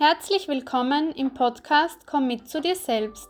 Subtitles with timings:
[0.00, 3.28] Herzlich willkommen im Podcast Komm mit zu dir selbst.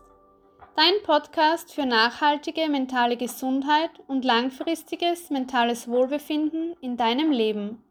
[0.77, 7.83] Dein Podcast für nachhaltige mentale Gesundheit und langfristiges mentales Wohlbefinden in deinem Leben.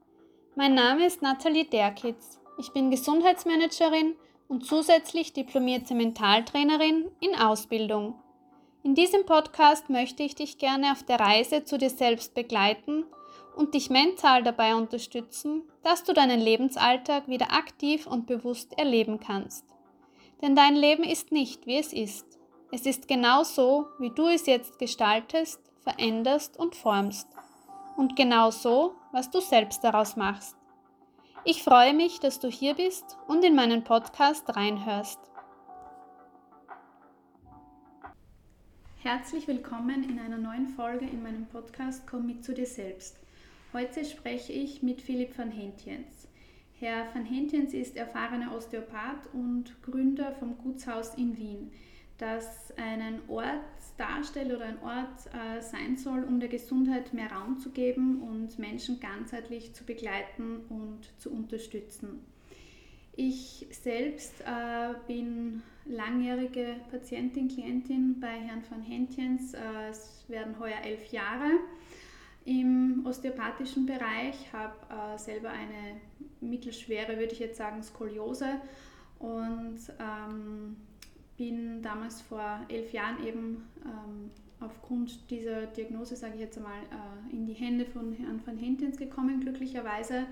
[0.54, 2.40] Mein Name ist Nathalie Derkitz.
[2.60, 4.14] Ich bin Gesundheitsmanagerin
[4.48, 8.14] und zusätzlich diplomierte Mentaltrainerin in Ausbildung.
[8.84, 13.06] In diesem Podcast möchte ich dich gerne auf der Reise zu dir selbst begleiten
[13.58, 19.66] und dich mental dabei unterstützen, dass du deinen Lebensalltag wieder aktiv und bewusst erleben kannst.
[20.44, 22.38] Denn dein Leben ist nicht, wie es ist.
[22.72, 27.28] Es ist genau so, wie du es jetzt gestaltest, veränderst und formst.
[27.96, 30.56] Und genau so, was du selbst daraus machst.
[31.44, 35.20] Ich freue mich, dass du hier bist und in meinen Podcast reinhörst.
[39.02, 43.18] Herzlich willkommen in einer neuen Folge in meinem Podcast Komm mit zu dir selbst.
[43.74, 46.30] Heute spreche ich mit Philipp van Hentjens.
[46.80, 51.72] Herr van Hentjens ist erfahrener Osteopath und Gründer vom Gutshaus in Wien,
[52.18, 53.66] das einen Ort
[53.98, 58.58] darstellt oder ein Ort äh, sein soll, um der Gesundheit mehr Raum zu geben und
[58.58, 62.22] Menschen ganzheitlich zu begleiten und zu unterstützen.
[63.18, 69.54] Ich selbst äh, bin langjährige Patientin, Klientin bei Herrn van Hentjens.
[69.54, 71.52] Äh, es werden heuer elf Jahre
[72.48, 76.00] im osteopathischen Bereich, habe äh, selber eine
[76.40, 78.48] mittelschwere, würde ich jetzt sagen, Skoliose
[79.20, 80.78] und ähm,
[81.36, 84.32] bin damals vor elf Jahren eben ähm,
[84.62, 88.98] aufgrund dieser Diagnose, sage ich jetzt einmal, äh, in die Hände von Herrn van Hentens
[88.98, 90.26] gekommen, glücklicherweise.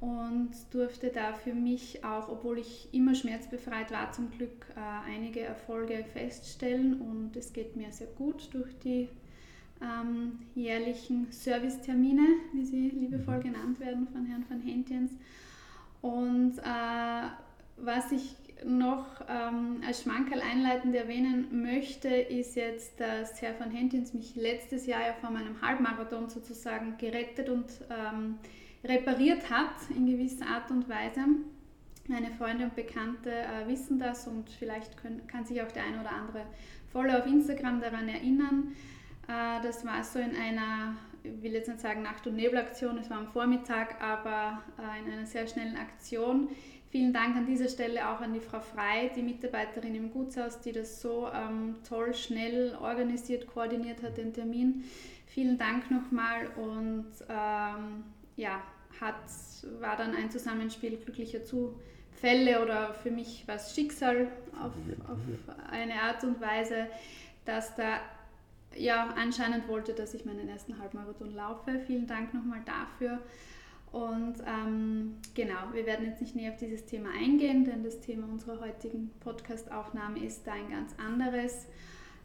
[0.00, 5.40] Und durfte da für mich auch, obwohl ich immer schmerzbefreit war, zum Glück äh, einige
[5.40, 7.00] Erfolge feststellen.
[7.00, 9.08] Und es geht mir sehr gut durch die
[9.84, 13.42] ähm, jährlichen Servicetermine, wie sie liebevoll mhm.
[13.42, 15.12] genannt werden von Herrn van Hentjens.
[16.00, 17.28] Und äh,
[17.76, 24.14] was ich noch ähm, als Schmankerl einleitend erwähnen möchte, ist jetzt, dass Herr van Hentjens
[24.14, 28.38] mich letztes Jahr ja vor meinem Halbmarathon sozusagen gerettet und ähm,
[28.84, 31.20] repariert hat in gewisser Art und Weise.
[32.06, 36.00] Meine Freunde und Bekannte äh, wissen das und vielleicht können, kann sich auch der eine
[36.00, 36.42] oder andere
[36.92, 38.74] voll auf Instagram daran erinnern.
[39.28, 43.10] Äh, das war so in einer, ich will jetzt nicht sagen Nacht- und Nebelaktion, es
[43.10, 46.48] war am Vormittag, aber äh, in einer sehr schnellen Aktion.
[46.90, 50.70] Vielen Dank an dieser Stelle auch an die Frau Frei, die Mitarbeiterin im Gutshaus, die
[50.70, 54.84] das so ähm, toll, schnell organisiert, koordiniert hat, den Termin.
[55.26, 58.04] Vielen Dank nochmal und ähm,
[58.36, 58.62] ja,
[59.00, 59.16] hat,
[59.80, 64.72] war dann ein Zusammenspiel glücklicher Zufälle oder für mich was Schicksal auf,
[65.10, 65.18] auf
[65.72, 66.86] eine Art und Weise,
[67.44, 67.98] dass da
[68.76, 71.80] ja, anscheinend wollte, dass ich meinen ersten Halbmarathon laufe.
[71.86, 73.20] Vielen Dank nochmal dafür.
[73.92, 78.26] Und ähm, genau, wir werden jetzt nicht näher auf dieses Thema eingehen, denn das Thema
[78.26, 81.66] unserer heutigen Podcast-Aufnahme ist da ein ganz anderes.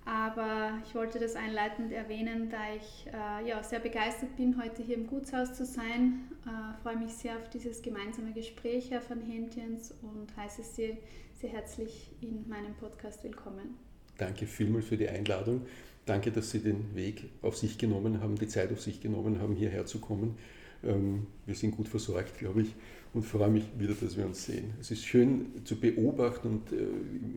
[0.04, 4.96] Aber ich wollte das einleitend erwähnen, da ich äh, ja, sehr begeistert bin, heute hier
[4.96, 6.31] im Gutshaus zu sein.
[6.48, 10.98] Äh, freue mich sehr auf dieses gemeinsame Gespräch, Herr van Hentjens, und heiße Sie
[11.40, 13.78] sehr herzlich in meinem Podcast willkommen.
[14.18, 15.62] Danke vielmals für die Einladung.
[16.09, 19.56] Danke, dass Sie den Weg auf sich genommen haben, die Zeit auf sich genommen haben,
[19.56, 20.40] hierher zu kommen.
[20.84, 22.74] Ähm, wir sind gut versorgt, glaube ich,
[23.14, 24.74] und freue mich wieder, dass wir uns sehen.
[24.81, 26.88] Es ist schön zu beobachten und äh,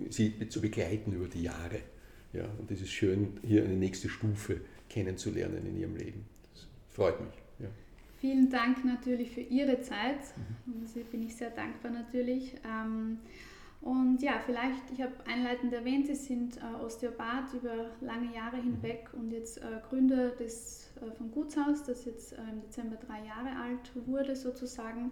[0.08, 1.80] Sie zu begleiten über die Jahre.
[2.32, 6.24] Ja, und es ist schön, hier eine nächste Stufe kennenzulernen in Ihrem Leben.
[6.54, 7.34] Das freut mich.
[7.58, 7.68] Ja.
[8.22, 10.20] Vielen Dank natürlich für Ihre Zeit.
[10.64, 11.04] Mhm.
[11.10, 12.54] Bin ich sehr dankbar natürlich.
[13.82, 19.10] Und ja, vielleicht, ich habe einleitend erwähnt, Sie sind äh, Osteopath über lange Jahre hinweg
[19.12, 23.60] und jetzt äh, Gründer des, äh, vom Gutshaus, das jetzt äh, im Dezember drei Jahre
[23.60, 25.10] alt wurde sozusagen.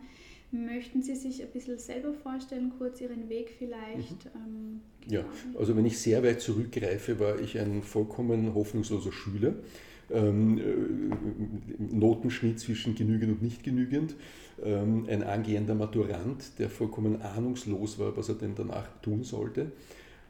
[0.53, 4.25] Möchten Sie sich ein bisschen selber vorstellen, kurz Ihren Weg vielleicht?
[4.25, 4.31] Mhm.
[4.37, 5.21] Ähm, genau.
[5.21, 5.25] Ja,
[5.59, 9.55] also wenn ich sehr weit zurückgreife, war ich ein vollkommen hoffnungsloser Schüler.
[10.13, 14.17] Ähm, äh, Notenschnitt zwischen genügend und nicht genügend
[14.65, 19.73] ähm, ein angehender Maturant, der vollkommen ahnungslos war, was er denn danach tun sollte,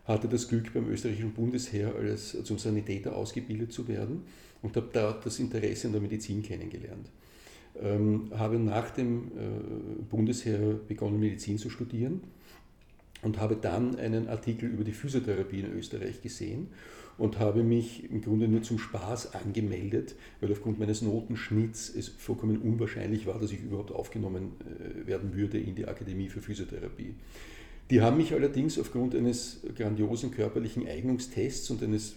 [0.05, 4.23] hatte das Glück, beim österreichischen Bundesheer als zum Sanitäter ausgebildet zu werden
[4.63, 7.09] und habe dort das Interesse in der Medizin kennengelernt.
[7.81, 12.21] Ähm, habe nach dem äh, Bundesheer begonnen, Medizin zu studieren
[13.23, 16.69] und habe dann einen Artikel über die Physiotherapie in Österreich gesehen
[17.21, 22.57] und habe mich im Grunde nur zum Spaß angemeldet, weil aufgrund meines Notenschnitts es vollkommen
[22.57, 27.15] unwahrscheinlich war, dass ich überhaupt aufgenommen äh, werden würde in die Akademie für Physiotherapie.
[27.91, 32.17] Die haben mich allerdings aufgrund eines grandiosen körperlichen Eignungstests und eines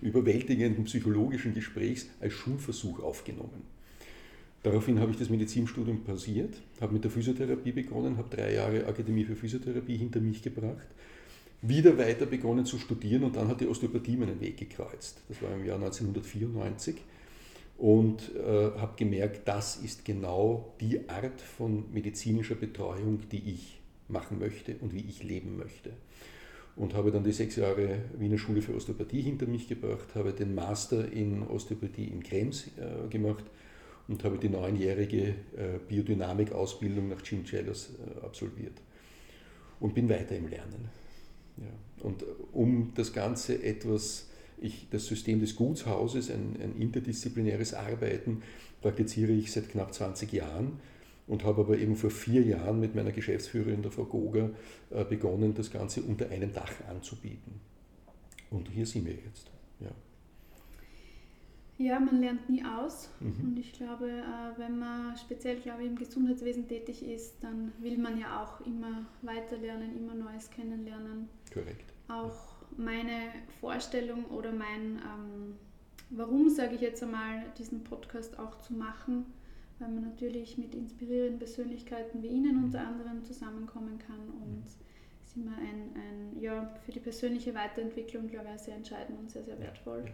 [0.00, 3.64] überwältigenden psychologischen Gesprächs als Schulversuch aufgenommen.
[4.62, 9.24] Daraufhin habe ich das Medizinstudium pausiert, habe mit der Physiotherapie begonnen, habe drei Jahre Akademie
[9.24, 10.86] für Physiotherapie hinter mich gebracht,
[11.62, 15.22] wieder weiter begonnen zu studieren und dann hat die Osteopathie meinen Weg gekreuzt.
[15.28, 16.96] Das war im Jahr 1994
[17.78, 24.38] und äh, habe gemerkt, das ist genau die Art von medizinischer Betreuung, die ich machen
[24.40, 25.90] möchte und wie ich leben möchte.
[26.74, 30.54] Und habe dann die sechs Jahre Wiener Schule für Osteopathie hinter mich gebracht, habe den
[30.54, 33.44] Master in Osteopathie in Krems äh, gemacht
[34.08, 38.80] und habe die neunjährige äh, Biodynamik-Ausbildung nach Jim Cellos äh, absolviert
[39.80, 41.01] und bin weiter im Lernen.
[41.58, 42.04] Ja.
[42.06, 44.26] Und um das Ganze etwas,
[44.60, 48.42] ich, das System des Gutshauses, ein, ein interdisziplinäres Arbeiten,
[48.80, 50.80] praktiziere ich seit knapp 20 Jahren
[51.26, 54.50] und habe aber eben vor vier Jahren mit meiner Geschäftsführerin, der Frau Goger,
[54.90, 57.60] äh, begonnen, das Ganze unter einem Dach anzubieten.
[58.50, 59.50] Und hier sind wir jetzt.
[59.80, 59.90] Ja.
[61.82, 63.10] Ja, man lernt nie aus.
[63.18, 63.48] Mhm.
[63.48, 67.98] Und ich glaube, äh, wenn man speziell glaube ich, im Gesundheitswesen tätig ist, dann will
[67.98, 71.28] man ja auch immer weiter lernen, immer Neues kennenlernen.
[71.52, 71.92] Korrekt.
[72.06, 75.56] Auch meine Vorstellung oder mein, ähm,
[76.10, 79.26] warum sage ich jetzt einmal, diesen Podcast auch zu machen,
[79.80, 84.64] weil man natürlich mit inspirierenden Persönlichkeiten wie Ihnen unter anderem zusammenkommen kann und mhm.
[85.24, 89.42] ist immer ein, ein, ja, für die persönliche Weiterentwicklung, glaube ich, sehr entscheidend und sehr,
[89.42, 90.04] sehr wertvoll.
[90.06, 90.12] Ja.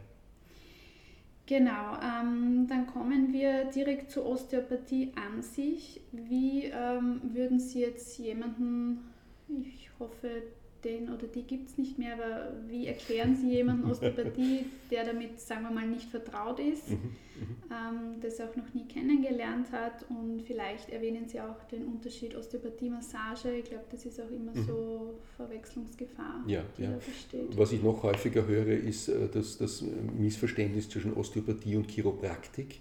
[1.49, 6.03] Genau, ähm, dann kommen wir direkt zur Osteopathie an sich.
[6.13, 8.99] Wie ähm, würden Sie jetzt jemanden,
[9.49, 10.43] ich hoffe,
[10.85, 15.41] den oder die gibt es nicht mehr, aber wie erklären Sie jemanden Osteopathie, der damit,
[15.41, 20.05] sagen wir mal, nicht vertraut ist, mhm, mhm, ähm, das auch noch nie kennengelernt hat
[20.09, 23.57] und vielleicht erwähnen Sie auch den Unterschied Osteopathie-Massage.
[23.59, 24.67] Ich glaube, das ist auch immer mhm.
[24.67, 26.91] so Verwechslungsgefahr, ja, die ja.
[26.91, 27.57] da besteht.
[27.57, 29.85] Was ich noch häufiger höre, ist äh, das, das
[30.19, 32.81] Missverständnis zwischen Osteopathie und Chiropraktik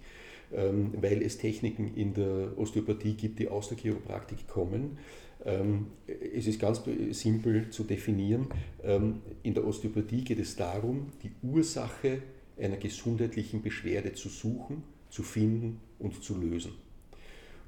[0.52, 4.98] ähm, weil es Techniken in der Osteopathie gibt, die aus der Chiropraktik kommen.
[5.48, 5.86] Ähm,
[6.34, 8.48] es ist ganz simpel zu definieren.
[8.82, 12.22] Ähm, in der Osteopathie geht es darum, die Ursache
[12.58, 16.72] einer gesundheitlichen Beschwerde zu suchen, zu finden und zu lösen.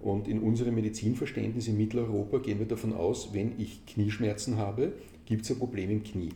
[0.00, 4.92] Und in unserem Medizinverständnis in Mitteleuropa gehen wir davon aus, wenn ich Knieschmerzen habe,
[5.26, 6.32] gibt es ein Problem im Knie.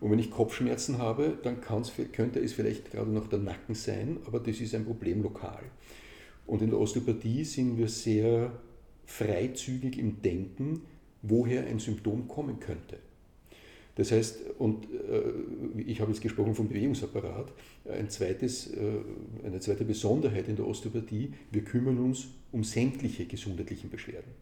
[0.00, 4.40] Und wenn ich Kopfschmerzen habe, dann könnte es vielleicht gerade noch der Nacken sein, aber
[4.40, 5.62] das ist ein Problem lokal.
[6.44, 8.52] Und in der Osteopathie sind wir sehr
[9.12, 10.82] freizügig im Denken,
[11.20, 12.98] woher ein Symptom kommen könnte.
[13.94, 17.52] Das heißt, und äh, ich habe jetzt gesprochen vom Bewegungsapparat,
[17.90, 18.78] ein zweites, äh,
[19.44, 24.32] eine zweite Besonderheit in der Osteopathie, wir kümmern uns um sämtliche gesundheitlichen Beschwerden.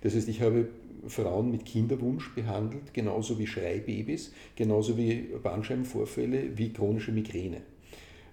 [0.00, 0.68] Das heißt, ich habe
[1.06, 7.60] Frauen mit Kinderwunsch behandelt, genauso wie Schreibabys, genauso wie Bandscheibenvorfälle, wie chronische Migräne.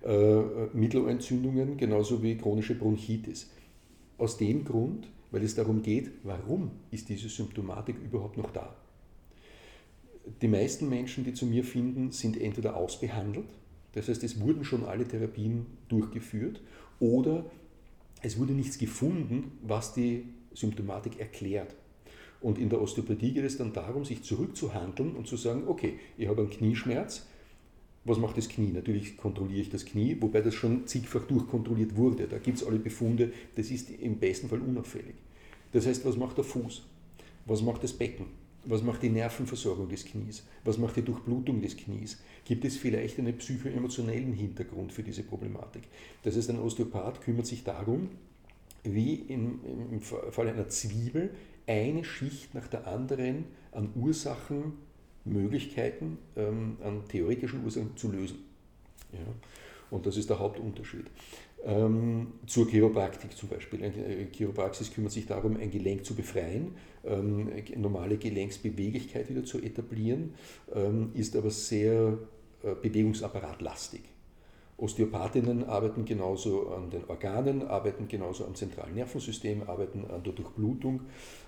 [0.05, 0.41] Äh,
[0.73, 3.49] Mittelohrentzündungen, genauso wie chronische Bronchitis.
[4.17, 8.73] Aus dem Grund, weil es darum geht, warum ist diese Symptomatik überhaupt noch da.
[10.41, 13.49] Die meisten Menschen, die zu mir finden, sind entweder ausbehandelt,
[13.91, 16.61] das heißt, es wurden schon alle Therapien durchgeführt,
[17.01, 17.45] oder
[18.21, 20.23] es wurde nichts gefunden, was die
[20.53, 21.75] Symptomatik erklärt.
[22.39, 26.29] Und in der Osteopathie geht es dann darum, sich zurückzuhandeln und zu sagen, okay, ich
[26.29, 27.27] habe einen Knieschmerz,
[28.05, 28.71] was macht das Knie?
[28.71, 32.27] Natürlich kontrolliere ich das Knie, wobei das schon zigfach durchkontrolliert wurde.
[32.27, 35.15] Da gibt es alle Befunde, das ist im besten Fall unauffällig.
[35.71, 36.83] Das heißt, was macht der Fuß?
[37.45, 38.27] Was macht das Becken?
[38.63, 40.43] Was macht die Nervenversorgung des Knies?
[40.63, 42.19] Was macht die Durchblutung des Knies?
[42.45, 45.83] Gibt es vielleicht einen psychoemotionellen Hintergrund für diese Problematik?
[46.23, 48.09] Das heißt, ein Osteopath kümmert sich darum,
[48.83, 49.59] wie im,
[49.91, 51.31] im Fall einer Zwiebel
[51.67, 54.73] eine Schicht nach der anderen an Ursachen,
[55.25, 58.45] Möglichkeiten, ähm, an theoretischen Ursachen zu lösen.
[59.11, 59.19] Ja?
[59.91, 61.05] Und das ist der Hauptunterschied.
[61.63, 63.83] Ähm, zur Chiropraktik zum Beispiel.
[63.83, 70.35] Eine Chiropraxis kümmert sich darum, ein Gelenk zu befreien, ähm, normale Gelenksbeweglichkeit wieder zu etablieren,
[70.73, 72.19] ähm, ist aber sehr
[72.63, 74.01] äh, bewegungsapparatlastig.
[74.77, 81.01] Osteopathinnen arbeiten genauso an den Organen, arbeiten genauso am zentralen Nervensystem, arbeiten an der Durchblutung,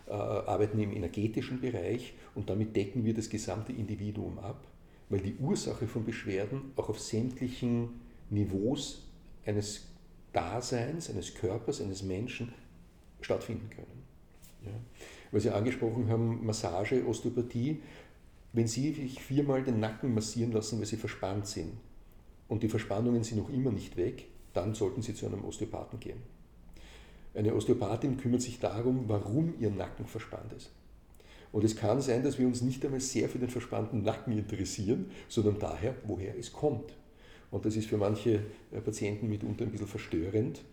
[0.07, 4.65] äh, arbeiten im energetischen Bereich und damit decken wir das gesamte Individuum ab,
[5.09, 9.09] weil die Ursache von Beschwerden auch auf sämtlichen Niveaus
[9.45, 9.87] eines
[10.31, 12.53] Daseins, eines Körpers, eines Menschen
[13.19, 14.03] stattfinden können.
[14.65, 14.71] Ja.
[15.31, 17.81] Weil Sie angesprochen haben, Massage, Osteopathie,
[18.53, 21.73] wenn Sie sich viermal den Nacken massieren lassen, weil Sie verspannt sind
[22.47, 26.21] und die Verspannungen sind noch immer nicht weg, dann sollten Sie zu einem Osteopathen gehen.
[27.33, 30.71] Eine Osteopathin kümmert sich darum, warum Ihr Nacken verspannt ist.
[31.51, 35.11] Und es kann sein, dass wir uns nicht einmal sehr für den verspannten Nacken interessieren,
[35.27, 36.93] sondern daher, woher es kommt.
[37.51, 40.63] Und das ist für manche äh, Patienten mitunter ein bisschen verstörend,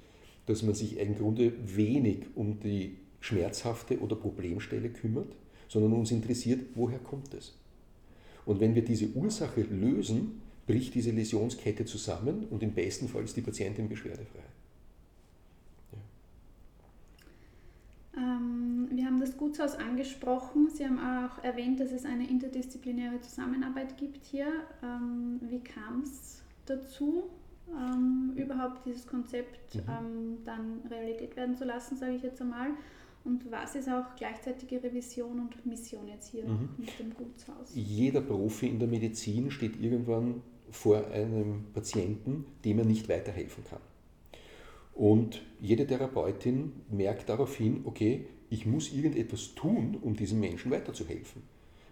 [0.47, 5.35] dass man sich im Grunde wenig um die schmerzhafte oder Problemstelle kümmert,
[5.69, 7.57] sondern uns interessiert, woher kommt es.
[8.45, 13.37] Und wenn wir diese Ursache lösen, bricht diese Läsionskette zusammen und im besten Fall ist
[13.37, 14.43] die Patientin beschwerdefrei.
[18.17, 20.69] Ähm, wir haben das Gutshaus angesprochen.
[20.71, 24.47] Sie haben auch erwähnt, dass es eine interdisziplinäre Zusammenarbeit gibt hier.
[24.83, 27.25] Ähm, wie kam es dazu,
[27.71, 30.39] ähm, überhaupt dieses Konzept mhm.
[30.45, 32.69] dann Realität werden zu lassen, sage ich jetzt einmal?
[33.25, 36.69] Und was ist auch gleichzeitige Revision und Mission jetzt hier mhm.
[36.77, 37.73] mit dem Gutshaus?
[37.75, 43.81] Jeder Profi in der Medizin steht irgendwann vor einem Patienten, dem er nicht weiterhelfen kann.
[44.95, 51.43] Und jede Therapeutin merkt darauf hin, okay, ich muss irgendetwas tun, um diesem Menschen weiterzuhelfen.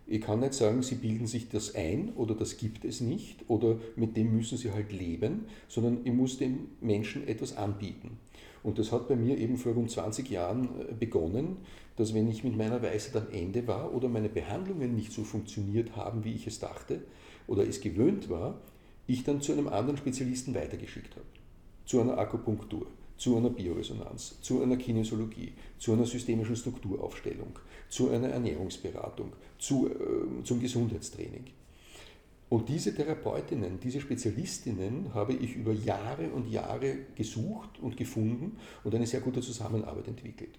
[0.07, 3.79] Ich kann nicht sagen, sie bilden sich das ein oder das gibt es nicht oder
[3.97, 8.19] mit dem müssen sie halt leben, sondern ich muss dem Menschen etwas anbieten.
[8.63, 11.57] Und das hat bei mir eben vor rund 20 Jahren äh, begonnen,
[11.97, 15.97] dass wenn ich mit meiner Weisheit am Ende war oder meine Behandlungen nicht so funktioniert
[15.97, 17.03] haben, wie ich es dachte
[17.47, 18.61] oder es gewöhnt war,
[19.07, 21.27] ich dann zu einem anderen Spezialisten weitergeschickt habe.
[21.85, 27.59] Zu einer Akupunktur, zu einer Bioresonanz, zu einer Kinesiologie, zu einer systemischen Strukturaufstellung,
[27.89, 31.45] zu einer Ernährungsberatung, zu, äh, zum Gesundheitstraining.
[32.49, 38.95] Und diese Therapeutinnen, diese Spezialistinnen habe ich über Jahre und Jahre gesucht und gefunden und
[38.95, 40.59] eine sehr gute Zusammenarbeit entwickelt.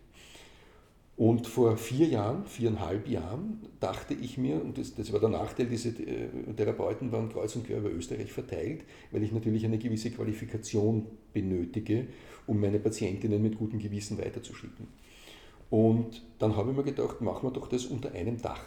[1.15, 5.67] Und vor vier Jahren, viereinhalb Jahren, dachte ich mir, und das, das war der Nachteil,
[5.67, 6.27] diese äh,
[6.57, 12.07] Therapeuten waren kreuz und quer über Österreich verteilt, weil ich natürlich eine gewisse Qualifikation benötige,
[12.47, 14.87] um meine Patientinnen mit gutem Gewissen weiterzuschicken.
[15.69, 18.65] Und dann habe ich mir gedacht, machen wir doch das unter einem Dach.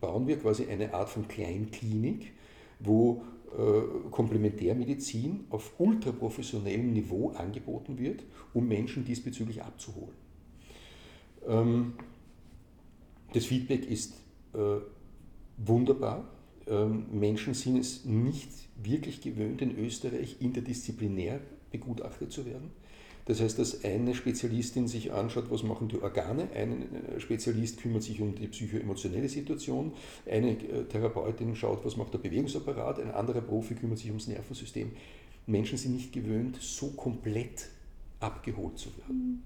[0.00, 2.32] Bauen wir quasi eine Art von Kleinklinik,
[2.80, 3.22] wo
[3.56, 10.14] äh, Komplementärmedizin auf ultraprofessionellem Niveau angeboten wird, um Menschen diesbezüglich abzuholen.
[11.48, 11.94] Ähm,
[13.32, 14.14] das Feedback ist
[14.54, 14.58] äh,
[15.56, 16.28] wunderbar.
[16.66, 18.50] Ähm, Menschen sind es nicht
[18.82, 22.70] wirklich gewöhnt, in Österreich interdisziplinär begutachtet zu werden.
[23.24, 28.02] Das heißt, dass eine Spezialistin sich anschaut, was machen die Organe, ein äh, Spezialist kümmert
[28.02, 29.92] sich um die psychoemotionelle Situation,
[30.26, 34.90] eine äh, Therapeutin schaut, was macht der Bewegungsapparat, ein anderer Profi kümmert sich ums Nervensystem.
[35.46, 37.68] Menschen sind nicht gewöhnt, so komplett
[38.18, 39.42] abgeholt zu werden.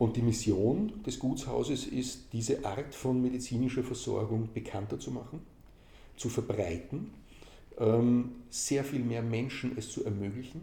[0.00, 5.42] Und die Mission des Gutshauses ist, diese Art von medizinischer Versorgung bekannter zu machen,
[6.16, 7.10] zu verbreiten,
[7.78, 10.62] ähm, sehr viel mehr Menschen es zu ermöglichen,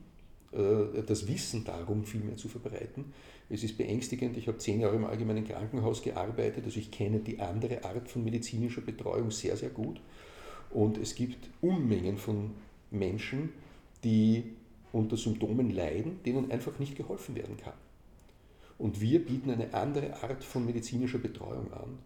[0.54, 3.14] äh, das Wissen darum viel mehr zu verbreiten.
[3.48, 7.40] Es ist beängstigend, ich habe zehn Jahre im allgemeinen Krankenhaus gearbeitet, also ich kenne die
[7.40, 10.02] andere Art von medizinischer Betreuung sehr, sehr gut.
[10.72, 12.56] Und es gibt Unmengen von
[12.90, 13.50] Menschen,
[14.04, 14.56] die
[14.92, 17.76] unter Symptomen leiden, denen einfach nicht geholfen werden kann.
[18.78, 21.98] Und wir bieten eine andere Art von medizinischer Betreuung an.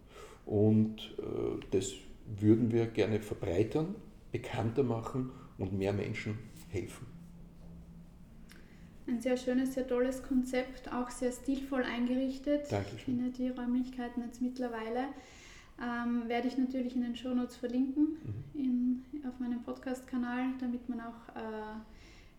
[0.46, 1.92] Und äh, das
[2.26, 3.94] würden wir gerne verbreitern,
[4.30, 6.38] bekannter machen und mehr Menschen
[6.70, 7.06] helfen.
[9.06, 12.70] Ein sehr schönes, sehr tolles Konzept, auch sehr stilvoll eingerichtet.
[12.70, 12.96] Dankeschön.
[12.96, 15.08] Ich finde die Räumlichkeiten jetzt mittlerweile.
[15.82, 18.16] Ähm, werde ich natürlich in den Shownotes verlinken
[18.54, 18.60] mhm.
[18.60, 21.74] in, auf meinem Podcast-Kanal, damit man auch äh,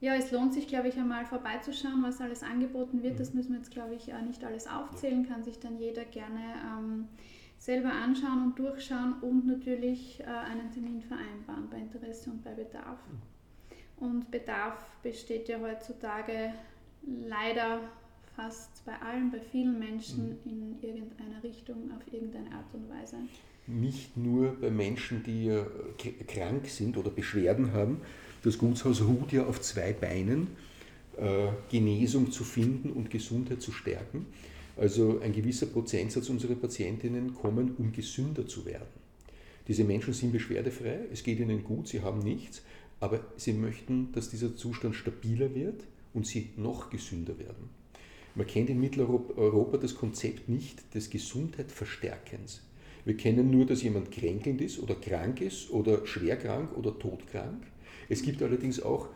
[0.04, 3.22] ja, es lohnt sich, glaube ich, einmal vorbeizuschauen, was alles angeboten wird.
[3.22, 3.38] Das mhm.
[3.38, 6.42] müssen wir jetzt, glaube ich, nicht alles aufzählen, kann sich dann jeder gerne
[6.78, 7.08] ähm,
[7.58, 13.00] selber anschauen und durchschauen und natürlich äh, einen Termin vereinbaren bei Interesse und bei Bedarf.
[13.08, 14.06] Mhm.
[14.06, 16.52] Und Bedarf besteht ja heutzutage
[17.04, 17.80] leider
[18.36, 20.52] fast bei allen, bei vielen Menschen mhm.
[20.52, 23.16] in irgendeiner Richtung, auf irgendeine Art und Weise.
[23.68, 25.64] Nicht nur bei Menschen, die
[26.28, 28.02] krank sind oder Beschwerden haben,
[28.44, 30.48] das Gutshaus ruht ja auf zwei Beinen,
[31.18, 34.26] äh, Genesung zu finden und Gesundheit zu stärken.
[34.76, 39.04] Also ein gewisser Prozentsatz unserer Patientinnen kommen, um gesünder zu werden.
[39.68, 42.64] Diese Menschen sind beschwerdefrei, es geht ihnen gut, sie haben nichts,
[43.00, 45.84] aber sie möchten, dass dieser Zustand stabiler wird
[46.14, 47.70] und sie noch gesünder werden.
[48.36, 52.62] Man kennt in Mitteleuropa das Konzept nicht des Gesundheitsverstärkens.
[53.06, 57.64] Wir kennen nur, dass jemand kränkelnd ist oder krank ist oder schwerkrank oder todkrank.
[58.14, 59.10] Es gibt allerdings auch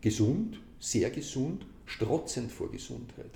[0.00, 3.30] gesund, sehr gesund, strotzend vor Gesundheit.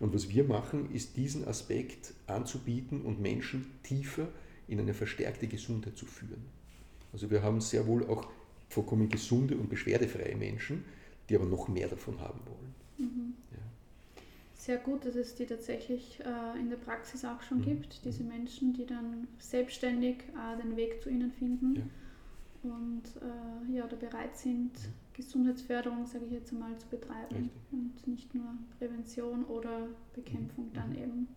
[0.00, 4.26] Und was wir machen, ist diesen Aspekt anzubieten und Menschen tiefer
[4.66, 6.42] in eine verstärkte Gesundheit zu führen.
[7.12, 8.26] Also wir haben sehr wohl auch
[8.70, 10.86] vollkommen gesunde und beschwerdefreie Menschen,
[11.28, 12.74] die aber noch mehr davon haben wollen.
[12.96, 13.34] Mhm.
[13.52, 13.58] Ja.
[14.54, 17.64] Sehr gut, dass es die tatsächlich äh, in der Praxis auch schon mhm.
[17.64, 21.76] gibt, diese Menschen, die dann selbstständig äh, den Weg zu ihnen finden.
[21.76, 21.82] Ja
[22.64, 24.72] und äh, ja, da bereit sind,
[25.12, 27.50] Gesundheitsförderung, sage ich jetzt einmal, zu betreiben Richtig.
[27.72, 30.96] und nicht nur Prävention oder Bekämpfung dann mhm.
[30.96, 31.28] eben.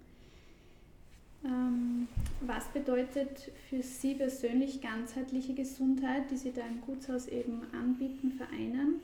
[1.45, 2.07] Ähm,
[2.41, 9.01] was bedeutet für Sie persönlich ganzheitliche Gesundheit, die Sie da im Gutshaus eben anbieten, vereinen?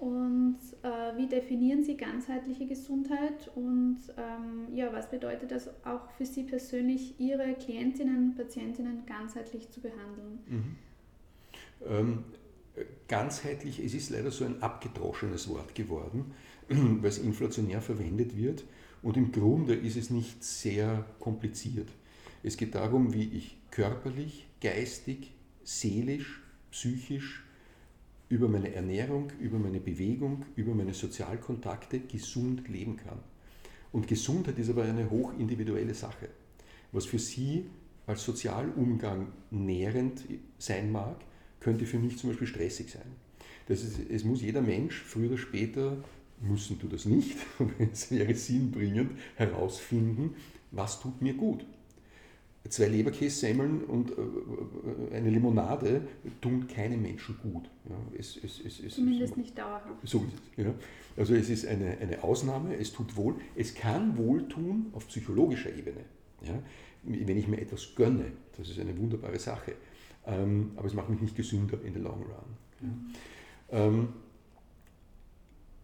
[0.00, 3.50] Und äh, wie definieren Sie ganzheitliche Gesundheit?
[3.54, 9.80] Und ähm, ja, was bedeutet das auch für Sie persönlich, Ihre Klientinnen, Patientinnen ganzheitlich zu
[9.80, 10.40] behandeln?
[10.48, 10.76] Mhm.
[11.88, 12.24] Ähm,
[13.08, 16.32] ganzheitlich, es ist leider so ein abgedroschenes Wort geworden,
[16.68, 18.64] weil es inflationär verwendet wird.
[19.02, 21.88] Und im Grunde ist es nicht sehr kompliziert.
[22.42, 27.44] Es geht darum, wie ich körperlich, geistig, seelisch, psychisch
[28.28, 33.18] über meine Ernährung, über meine Bewegung, über meine Sozialkontakte gesund leben kann.
[33.92, 36.28] Und Gesundheit ist aber eine hochindividuelle Sache.
[36.92, 37.66] Was für Sie
[38.06, 40.24] als Sozialumgang nährend
[40.58, 41.20] sein mag,
[41.64, 43.10] könnte für mich zum Beispiel stressig sein.
[43.66, 45.96] Das ist, es muss jeder Mensch früher oder später,
[46.40, 50.36] müssen du das nicht, aber es wäre sinnbringend, herausfinden,
[50.70, 51.64] was tut mir gut
[52.68, 56.02] zwei Leberkässemmeln und äh, eine Limonade
[56.40, 57.64] tun keinem Menschen gut.
[57.88, 59.86] Ja, es, es, es, Zumindest nicht dauerhaft.
[60.04, 60.64] So ist es.
[60.64, 60.74] Ja.
[61.16, 63.34] Also es ist eine, eine Ausnahme, es tut wohl.
[63.54, 66.00] Es kann wohltun auf psychologischer Ebene.
[66.42, 66.58] Ja.
[67.02, 69.74] Wenn ich mir etwas gönne, das ist eine wunderbare Sache.
[70.26, 72.56] Ähm, aber es macht mich nicht gesünder in the long run.
[72.80, 73.14] Mhm.
[73.70, 74.08] Ähm,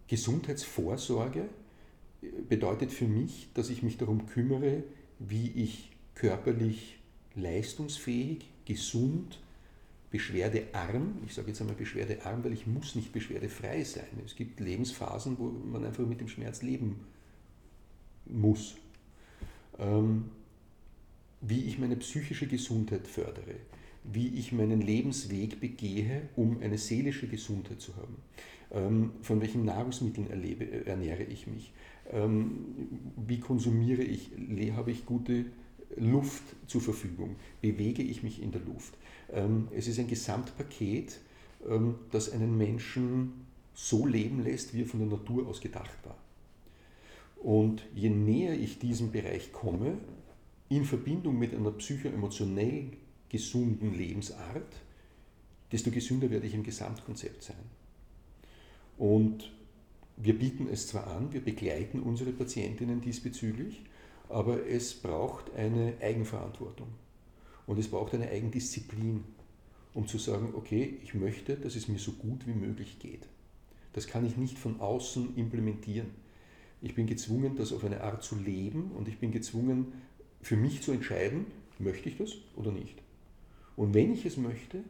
[0.09, 1.49] Gesundheitsvorsorge
[2.49, 4.83] bedeutet für mich, dass ich mich darum kümmere,
[5.19, 6.99] wie ich körperlich
[7.35, 9.39] leistungsfähig, gesund,
[10.11, 11.19] beschwerdearm.
[11.27, 14.09] Ich sage jetzt einmal beschwerdearm, weil ich muss nicht beschwerdefrei sein.
[14.25, 17.01] Es gibt Lebensphasen, wo man einfach mit dem Schmerz leben
[18.27, 18.77] muss.
[19.79, 20.31] Ähm,
[21.41, 23.55] wie ich meine psychische Gesundheit fördere,
[24.05, 28.17] wie ich meinen Lebensweg begehe, um eine seelische Gesundheit zu haben.
[28.73, 31.73] Ähm, von welchen Nahrungsmitteln erlebe, ernähre ich mich?
[32.13, 32.65] Ähm,
[33.17, 34.31] wie konsumiere ich?
[34.75, 35.47] Habe ich gute
[35.97, 37.37] Luft zur Verfügung?
[37.61, 38.95] Bewege ich mich in der Luft?
[39.33, 41.21] Ähm, es ist ein Gesamtpaket,
[42.11, 43.45] das einen Menschen
[43.75, 46.17] so leben lässt, wie er von der Natur aus gedacht war.
[47.37, 49.99] Und je näher ich diesem Bereich komme,
[50.71, 52.93] in Verbindung mit einer psychoemotionell
[53.31, 54.75] gesunden Lebensart,
[55.73, 57.57] desto gesünder werde ich im Gesamtkonzept sein.
[58.99, 59.51] Und
[60.17, 63.83] wir bieten es zwar an, wir begleiten unsere Patientinnen diesbezüglich,
[64.29, 66.89] aber es braucht eine Eigenverantwortung
[67.67, 69.25] und es braucht eine Eigendisziplin,
[69.95, 73.27] um zu sagen, okay, ich möchte, dass es mir so gut wie möglich geht.
[73.93, 76.09] Das kann ich nicht von außen implementieren.
[76.83, 79.93] Ich bin gezwungen, das auf eine Art zu leben und ich bin gezwungen,
[80.43, 81.47] für mich zu entscheiden,
[81.79, 82.97] möchte ich das oder nicht.
[83.81, 84.85] Und wenn ich es möchte,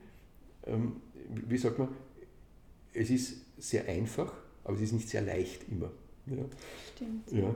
[0.67, 0.97] ähm,
[1.47, 1.91] wie sagt man,
[2.93, 4.33] es ist sehr einfach,
[4.65, 5.93] aber es ist nicht sehr leicht immer.
[6.27, 6.45] Ja.
[6.97, 7.31] Stimmt.
[7.31, 7.55] Ja.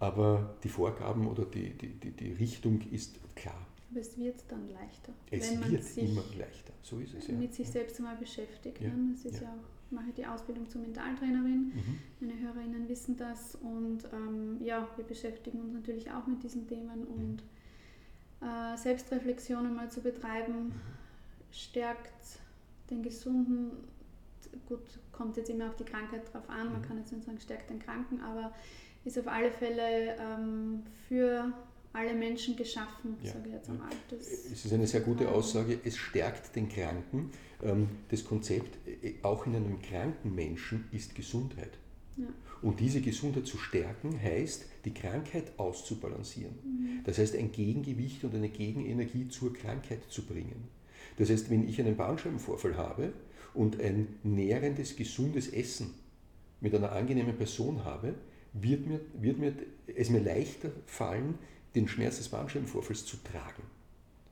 [0.00, 3.64] Aber die Vorgaben oder die, die, die, die Richtung ist klar.
[3.88, 5.12] Aber es wird dann leichter.
[5.30, 7.28] Es wird immer leichter, so ist es.
[7.28, 7.34] Ja.
[7.34, 8.80] Mit sich selbst einmal beschäftigt.
[8.80, 8.88] Ja.
[8.88, 9.12] Ne?
[9.12, 9.46] Das ist ja.
[9.46, 9.54] ja.
[9.54, 11.72] auch, mache die Ausbildung zur Mentaltrainerin.
[11.72, 11.98] Mhm.
[12.18, 17.04] Meine Hörerinnen wissen das und ähm, ja, wir beschäftigen uns natürlich auch mit diesen Themen
[17.04, 17.44] und
[18.44, 20.72] äh, Selbstreflexion einmal zu betreiben,
[21.50, 22.40] stärkt
[22.90, 23.72] den gesunden,
[24.68, 24.80] gut,
[25.12, 26.84] kommt jetzt immer auf die Krankheit drauf an, man mhm.
[26.84, 28.52] kann jetzt nicht sagen, stärkt den Kranken, aber
[29.04, 31.52] ist auf alle Fälle ähm, für
[31.92, 33.32] alle Menschen geschaffen, ja.
[33.32, 33.90] sage ich jetzt einmal.
[34.10, 37.30] Das es ist eine sehr gute Aussage, es stärkt den Kranken.
[37.62, 41.78] Ähm, das Konzept, äh, auch in einem kranken Menschen, ist Gesundheit.
[42.16, 42.26] Ja.
[42.62, 46.54] Und diese Gesundheit zu stärken, heißt, die Krankheit auszubalancieren.
[46.64, 47.04] Mhm.
[47.04, 50.68] Das heißt, ein Gegengewicht und eine Gegenenergie zur Krankheit zu bringen.
[51.18, 53.12] Das heißt, wenn ich einen Bandscheibenvorfall habe
[53.52, 55.90] und ein nährendes, gesundes Essen
[56.60, 58.14] mit einer angenehmen Person habe,
[58.52, 59.52] wird mir, wird mir
[59.94, 61.34] es mir leichter fallen,
[61.74, 63.62] den Schmerz des Bandscheibenvorfalls zu tragen.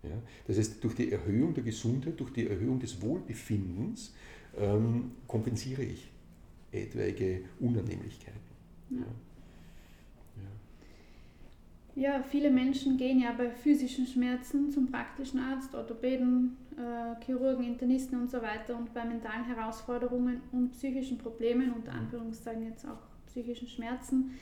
[0.05, 0.23] Ja?
[0.47, 4.15] Das heißt, durch die Erhöhung der Gesundheit, durch die Erhöhung des Wohlbefindens
[4.57, 6.12] ähm, kompensiere ich
[6.73, 8.41] etwaige Unannehmlichkeiten.
[8.91, 9.07] Ja.
[11.97, 12.17] Ja.
[12.17, 12.23] ja.
[12.23, 18.31] viele Menschen gehen ja bei physischen Schmerzen zum praktischen Arzt, Orthopäden, äh, Chirurgen, Internisten und
[18.31, 24.33] so weiter und bei mentalen Herausforderungen und psychischen Problemen, unter Anführungszeichen jetzt auch psychischen Schmerzen,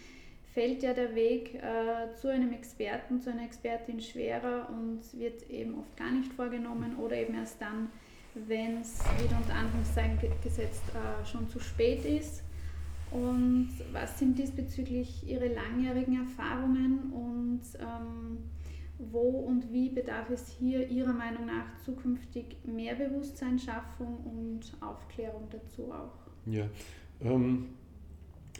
[0.53, 5.79] fällt ja der Weg äh, zu einem Experten, zu einer Expertin schwerer und wird eben
[5.79, 7.88] oft gar nicht vorgenommen oder eben erst dann,
[8.35, 12.43] wenn es wieder unter Anführungszeichen gesetzt äh, schon zu spät ist.
[13.11, 18.38] Und was sind diesbezüglich Ihre langjährigen Erfahrungen und ähm,
[18.99, 25.90] wo und wie bedarf es hier Ihrer Meinung nach zukünftig mehr Bewusstseinsschaffung und Aufklärung dazu
[25.90, 26.12] auch?
[26.47, 26.69] Ja,
[27.23, 27.66] ähm,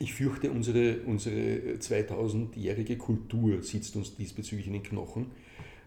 [0.01, 5.27] ich fürchte, unsere, unsere 2000-jährige Kultur sitzt uns diesbezüglich in den Knochen.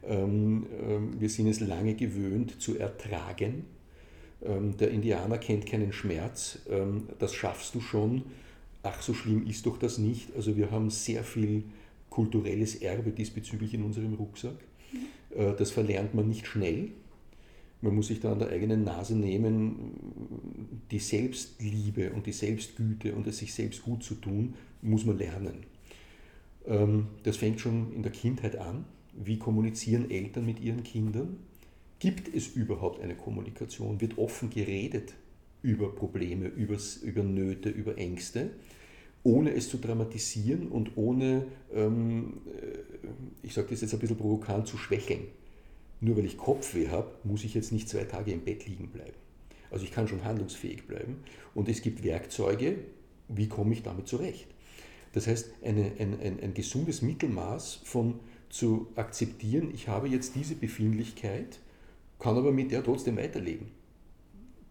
[0.08, 3.66] Ähm, ähm, wir sind es lange gewöhnt zu ertragen.
[4.44, 6.60] Ähm, der Indianer kennt keinen Schmerz.
[7.20, 8.24] Das schaffst du schon.
[8.84, 10.36] Ach, so schlimm ist doch das nicht.
[10.36, 11.64] Also wir haben sehr viel
[12.10, 14.56] kulturelles Erbe diesbezüglich in unserem Rucksack.
[14.92, 15.40] Mhm.
[15.40, 16.90] Äh, das verlernt man nicht schnell.
[17.82, 23.28] Man muss sich da an der eigenen Nase nehmen, die Selbstliebe und die Selbstgüte und
[23.28, 25.66] es sich selbst gut zu tun, muss man lernen.
[27.24, 28.86] Das fängt schon in der Kindheit an.
[29.16, 31.38] Wie kommunizieren Eltern mit ihren Kindern?
[32.00, 34.02] Gibt es überhaupt eine Kommunikation?
[34.02, 35.14] Wird offen geredet
[35.62, 38.52] über Probleme, über Nöte, über Ängste?
[39.24, 43.08] ohne es zu dramatisieren und ohne, ähm, äh,
[43.42, 45.22] ich sage das jetzt ein bisschen provokant, zu schwächeln.
[46.02, 49.16] Nur weil ich Kopfweh habe, muss ich jetzt nicht zwei Tage im Bett liegen bleiben.
[49.72, 51.24] Also ich kann schon handlungsfähig bleiben
[51.56, 52.76] und es gibt Werkzeuge,
[53.30, 54.48] wie komme ich damit zurecht.
[55.14, 58.20] Das heißt, eine, ein, ein, ein gesundes Mittelmaß von
[58.54, 61.60] zu akzeptieren, ich habe jetzt diese Befindlichkeit,
[62.20, 63.72] kann aber mit der trotzdem weiterleben.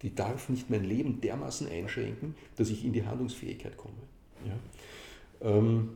[0.01, 3.97] Die darf nicht mein Leben dermaßen einschränken, dass ich in die Handlungsfähigkeit komme.
[4.47, 5.49] Ja.
[5.49, 5.89] Ähm,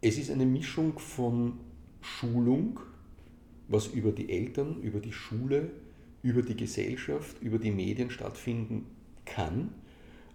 [0.00, 1.54] es ist eine Mischung von
[2.00, 2.78] Schulung,
[3.66, 5.72] was über die Eltern, über die Schule,
[6.22, 8.86] über die Gesellschaft, über die Medien stattfinden
[9.24, 9.74] kann,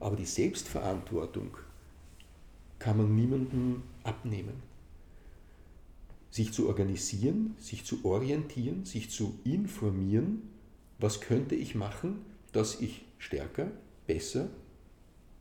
[0.01, 1.55] aber die Selbstverantwortung
[2.77, 4.66] kann man niemandem abnehmen.
[6.29, 10.41] Sich zu organisieren, sich zu orientieren, sich zu informieren,
[10.99, 13.71] was könnte ich machen, dass ich stärker,
[14.05, 14.49] besser,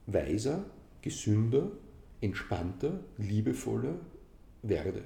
[0.06, 0.64] weiser,
[1.02, 1.70] gesünder,
[2.20, 3.98] entspannter, liebevoller
[4.62, 5.02] werde,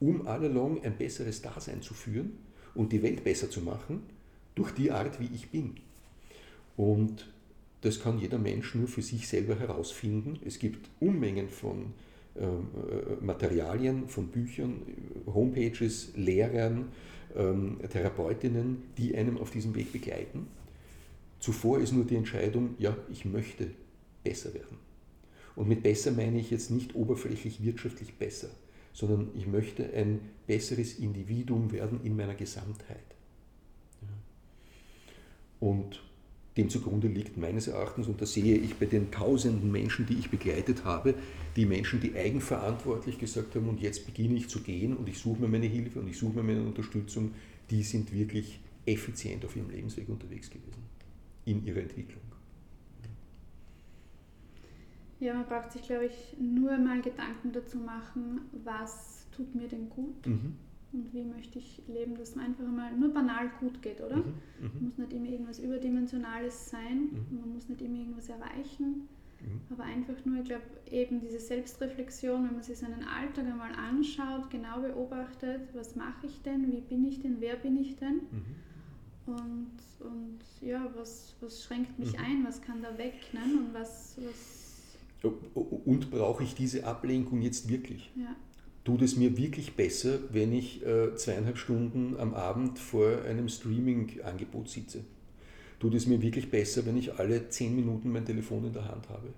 [0.00, 2.32] um allalong ein besseres Dasein zu führen
[2.74, 4.02] und die Welt besser zu machen,
[4.54, 5.74] durch die Art, wie ich bin.
[6.76, 7.32] Und
[7.80, 10.38] das kann jeder Mensch nur für sich selber herausfinden.
[10.44, 11.94] Es gibt Unmengen von
[13.20, 14.82] Materialien, von Büchern,
[15.26, 16.86] Homepages, Lehrern,
[17.36, 20.46] ähm, Therapeutinnen, die einem auf diesem Weg begleiten.
[21.40, 23.70] Zuvor ist nur die Entscheidung, ja, ich möchte
[24.22, 24.78] besser werden.
[25.56, 28.48] Und mit besser meine ich jetzt nicht oberflächlich wirtschaftlich besser,
[28.92, 32.98] sondern ich möchte ein besseres Individuum werden in meiner Gesamtheit.
[35.60, 36.02] Und
[36.56, 40.30] dem zugrunde liegt meines Erachtens, und das sehe ich bei den tausenden Menschen, die ich
[40.30, 41.14] begleitet habe,
[41.56, 45.40] die Menschen, die eigenverantwortlich gesagt haben, und jetzt beginne ich zu gehen und ich suche
[45.40, 47.32] mir meine Hilfe und ich suche mir meine Unterstützung,
[47.70, 50.82] die sind wirklich effizient auf ihrem Lebensweg unterwegs gewesen,
[51.44, 52.20] in ihrer Entwicklung.
[55.20, 59.88] Ja, man braucht sich, glaube ich, nur mal Gedanken dazu machen, was tut mir denn
[59.88, 60.56] gut mhm.
[60.92, 64.16] Und wie möchte ich leben, dass es mir einfach mal nur banal gut geht, oder?
[64.16, 64.34] Mhm.
[64.60, 64.84] Mhm.
[64.84, 67.40] Muss nicht immer irgendwas Überdimensionales sein, mhm.
[67.40, 69.08] man muss nicht immer irgendwas erreichen,
[69.40, 69.60] mhm.
[69.70, 74.50] aber einfach nur, ich glaube, eben diese Selbstreflexion, wenn man sich seinen Alltag einmal anschaut,
[74.50, 78.20] genau beobachtet, was mache ich denn, wie bin ich denn, wer bin ich denn?
[78.30, 78.54] Mhm.
[79.24, 83.40] Und, und ja, was, was schränkt mich ein, was kann da weg ne?
[83.56, 84.62] und was, was
[85.84, 88.10] und brauche ich diese Ablenkung jetzt wirklich?
[88.16, 88.34] Ja.
[88.84, 94.68] Tut es mir wirklich besser, wenn ich äh, zweieinhalb Stunden am Abend vor einem Streaming-Angebot
[94.68, 95.04] sitze?
[95.78, 99.08] Tut es mir wirklich besser, wenn ich alle zehn Minuten mein Telefon in der Hand
[99.08, 99.28] habe?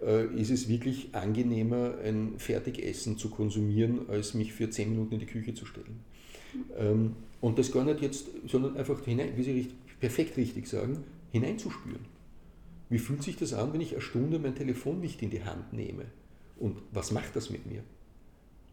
[0.00, 5.20] Äh, ist es wirklich angenehmer, ein Fertigessen zu konsumieren, als mich für zehn Minuten in
[5.20, 6.00] die Küche zu stellen?
[6.76, 11.04] Ähm, und das gar nicht jetzt, sondern einfach hinein, wie Sie richtig, perfekt richtig sagen,
[11.32, 12.04] hineinzuspüren.
[12.90, 15.72] Wie fühlt sich das an, wenn ich eine Stunde mein Telefon nicht in die Hand
[15.72, 16.04] nehme?
[16.58, 17.82] Und was macht das mit mir?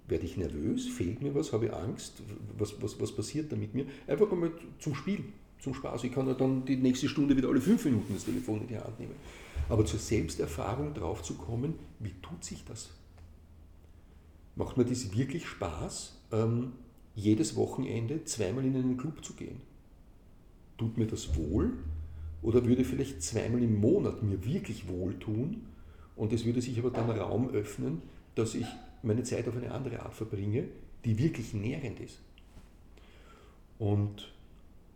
[0.07, 0.87] Werde ich nervös?
[0.87, 1.53] Fehlt mir was?
[1.53, 2.21] Habe ich Angst?
[2.57, 3.85] Was, was, was passiert da mit mir?
[4.07, 5.23] Einfach einmal zum Spiel,
[5.59, 6.03] zum Spaß.
[6.03, 8.77] Ich kann ja dann die nächste Stunde wieder alle fünf Minuten das Telefon in die
[8.77, 9.15] Hand nehmen.
[9.67, 12.91] Aber zur Selbsterfahrung drauf zu kommen, wie tut sich das?
[14.55, 16.73] Macht mir das wirklich Spaß, ähm,
[17.15, 19.61] jedes Wochenende zweimal in einen Club zu gehen?
[20.77, 21.73] Tut mir das wohl?
[22.45, 25.63] oder würde vielleicht zweimal im Monat mir wirklich wohltun
[26.15, 28.03] und es würde sich aber dann Raum öffnen,
[28.35, 28.67] dass ich
[29.05, 30.67] meine Zeit auf eine andere Art verbringe,
[31.03, 32.19] die wirklich nährend ist.
[33.77, 34.31] Und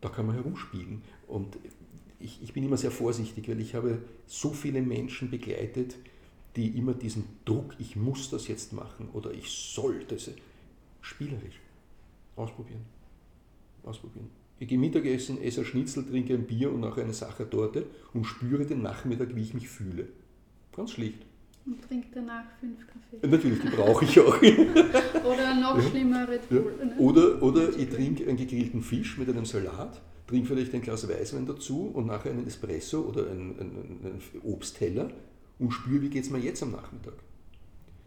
[0.01, 1.01] da kann man herumspielen.
[1.27, 1.57] Und
[2.19, 5.95] ich, ich bin immer sehr vorsichtig, weil ich habe so viele Menschen begleitet,
[6.55, 10.31] die immer diesen Druck, ich muss das jetzt machen oder ich sollte es,
[11.01, 11.59] spielerisch
[12.35, 12.81] ausprobieren.
[13.83, 14.29] Ausprobieren.
[14.59, 18.65] Ich gehe Mittagessen, esse ein Schnitzel, trinke ein Bier und nachher eine Sachertorte und spüre
[18.65, 20.07] den Nachmittag, wie ich mich fühle.
[20.75, 21.25] Ganz schlicht.
[21.65, 23.27] Und trinkt danach fünf Kaffee.
[23.27, 24.41] Natürlich, die brauche ich auch.
[24.41, 26.73] oder noch schlimmer Red Bull.
[26.79, 26.97] Ja.
[26.97, 31.45] Oder, oder ich trinke einen gegrillten Fisch mit einem Salat, trinke vielleicht ein Glas Weißwein
[31.45, 35.11] dazu und nachher einen Espresso oder einen, einen, einen Obstteller
[35.59, 37.13] und spüre, wie geht es mir jetzt am Nachmittag.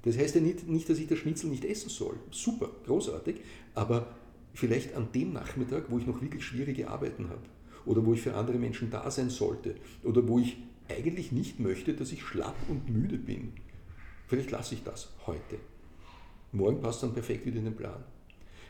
[0.02, 2.16] Das heißt ja nicht, nicht, dass ich das Schnitzel nicht essen soll.
[2.30, 3.36] Super, großartig,
[3.74, 4.08] aber
[4.54, 7.42] vielleicht an dem Nachmittag, wo ich noch wirklich schwierige Arbeiten habe
[7.86, 10.56] oder wo ich für andere Menschen da sein sollte oder wo ich
[10.92, 13.52] eigentlich nicht möchte, dass ich schlapp und müde bin.
[14.26, 15.58] Vielleicht lasse ich das heute.
[16.52, 18.02] Morgen passt dann perfekt wieder in den Plan.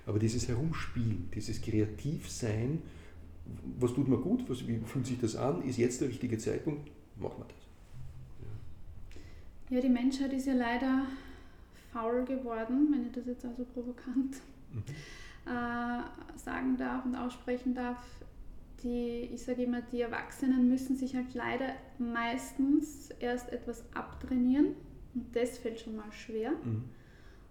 [0.06, 2.82] Aber dieses Herumspielen, dieses Kreativsein,
[3.78, 6.90] was tut mir gut, was, wie fühlt sich das an, ist jetzt der richtige Zeitpunkt,
[7.16, 7.56] machen wir das.
[9.70, 11.06] Ja, die Menschheit ist ja leider
[11.92, 14.36] faul geworden, wenn ich das jetzt also provokant
[14.72, 14.82] mhm.
[15.46, 17.98] äh, sagen darf und aussprechen darf
[18.82, 24.74] die, ich sage immer, die Erwachsenen müssen sich halt leider meistens erst etwas abtrainieren
[25.14, 26.50] und das fällt schon mal schwer.
[26.50, 26.84] Mhm.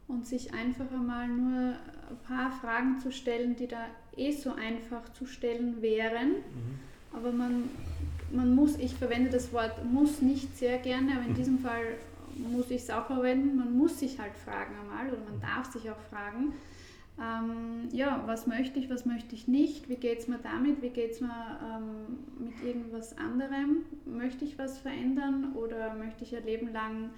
[0.07, 1.73] Und sich einfach einmal nur
[2.09, 3.85] ein paar Fragen zu stellen, die da
[4.17, 6.31] eh so einfach zu stellen wären.
[6.31, 6.79] Mhm.
[7.13, 7.69] Aber man,
[8.31, 11.35] man muss, ich verwende das Wort muss nicht sehr gerne, aber in mhm.
[11.35, 11.95] diesem Fall
[12.35, 13.55] muss ich es auch verwenden.
[13.55, 16.53] Man muss sich halt fragen einmal oder man darf sich auch fragen
[17.21, 20.89] ähm, ja, was möchte ich, was möchte ich nicht, wie geht es mir damit, wie
[20.89, 26.45] geht es mir ähm, mit irgendwas anderem, möchte ich was verändern oder möchte ich ein
[26.45, 27.12] Leben lang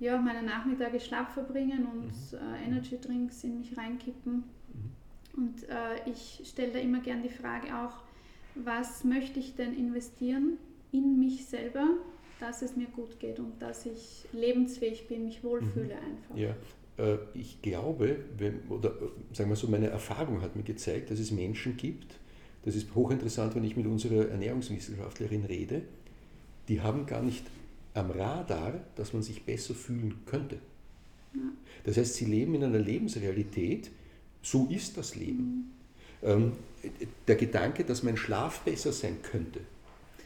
[0.00, 2.38] ja, meine Nachmittage schlapp verbringen und mhm.
[2.38, 4.44] äh, Energy Drinks in mich reinkippen.
[4.72, 4.92] Mhm.
[5.36, 7.96] Und äh, ich stelle da immer gern die Frage auch,
[8.54, 10.56] was möchte ich denn investieren
[10.92, 11.86] in mich selber,
[12.40, 16.12] dass es mir gut geht und dass ich lebensfähig bin, mich wohlfühle mhm.
[16.12, 16.36] einfach.
[16.36, 16.54] Ja,
[17.34, 18.16] ich glaube,
[18.68, 22.16] oder äh, sagen wir so, meine Erfahrung hat mir gezeigt, dass es Menschen gibt,
[22.64, 25.82] das ist hochinteressant, wenn ich mit unserer Ernährungswissenschaftlerin rede,
[26.68, 27.44] die haben gar nicht
[27.94, 30.58] am Radar, dass man sich besser fühlen könnte.
[31.84, 33.90] Das heißt, sie leben in einer Lebensrealität,
[34.42, 35.72] so ist das Leben.
[36.20, 36.52] Mhm.
[37.28, 39.60] der Gedanke, dass mein Schlaf besser sein könnte,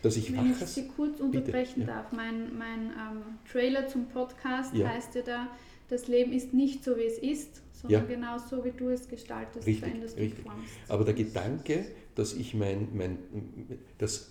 [0.02, 4.74] dass ich Wenn ich Sie kurz unterbrechen Bitte, darf, mein, mein ähm, Trailer zum Podcast
[4.74, 4.88] ja.
[4.88, 5.48] heißt ja da,
[5.88, 8.14] das Leben ist nicht so, wie es ist, sondern ja.
[8.14, 10.44] genau so, wie du es gestaltest, richtig, veränderst richtig.
[10.44, 10.72] und formst.
[10.88, 13.18] Aber der Gedanke, dass ich mein, mein,
[13.98, 14.30] das,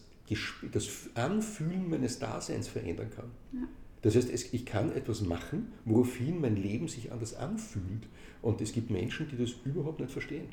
[0.72, 3.32] das Anfühlen meines Daseins verändern kann.
[3.54, 3.68] Ja.
[4.02, 8.08] Das heißt, ich kann etwas machen, woraufhin mein Leben sich anders anfühlt.
[8.42, 10.48] Und es gibt Menschen, die das überhaupt nicht verstehen.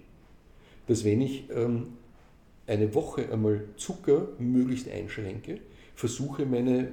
[0.86, 1.94] Dass wenn ich ähm,
[2.66, 5.60] eine Woche einmal Zucker möglichst einschränke,
[5.94, 6.92] versuche meine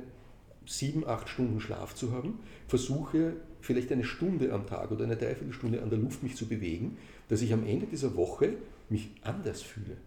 [0.65, 3.33] sieben, acht Stunden Schlaf zu haben, versuche
[3.65, 6.97] vielleicht eine Stunde am Tag oder eine Dreiviertelstunde an der Luft mich zu bewegen,
[7.27, 8.53] dass ich am Ende dieser Woche
[8.89, 9.97] mich anders fühle.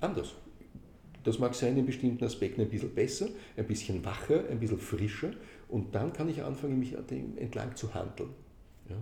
[0.00, 0.34] Anders.
[1.24, 5.32] Das mag sein in bestimmten Aspekten ein bisschen besser, ein bisschen wacher, ein bisschen frischer
[5.68, 8.30] und dann kann ich anfangen, mich entlang zu handeln.
[8.88, 8.96] Ja?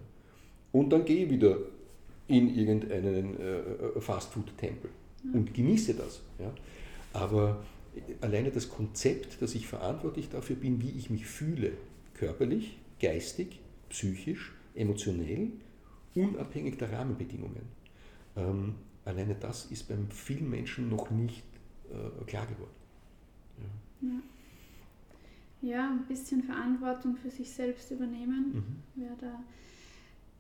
[0.73, 1.59] Und dann gehe ich wieder
[2.29, 4.91] in irgendeinen äh, Fastfood-Tempel
[5.33, 6.21] und genieße das.
[6.39, 6.53] Ja?
[7.13, 7.63] Aber
[8.21, 11.73] alleine das Konzept, dass ich verantwortlich dafür bin, wie ich mich fühle,
[12.15, 15.51] körperlich, geistig, psychisch, emotionell,
[16.15, 17.63] unabhängig der Rahmenbedingungen.
[18.37, 21.45] Ähm, alleine das ist beim vielen Menschen noch nicht
[21.91, 22.71] äh, klar geworden.
[24.03, 24.09] Ja.
[24.09, 25.75] ja.
[25.75, 25.91] ja.
[25.91, 29.03] ein bisschen Verantwortung für sich selbst übernehmen mhm.
[29.03, 29.43] wäre da.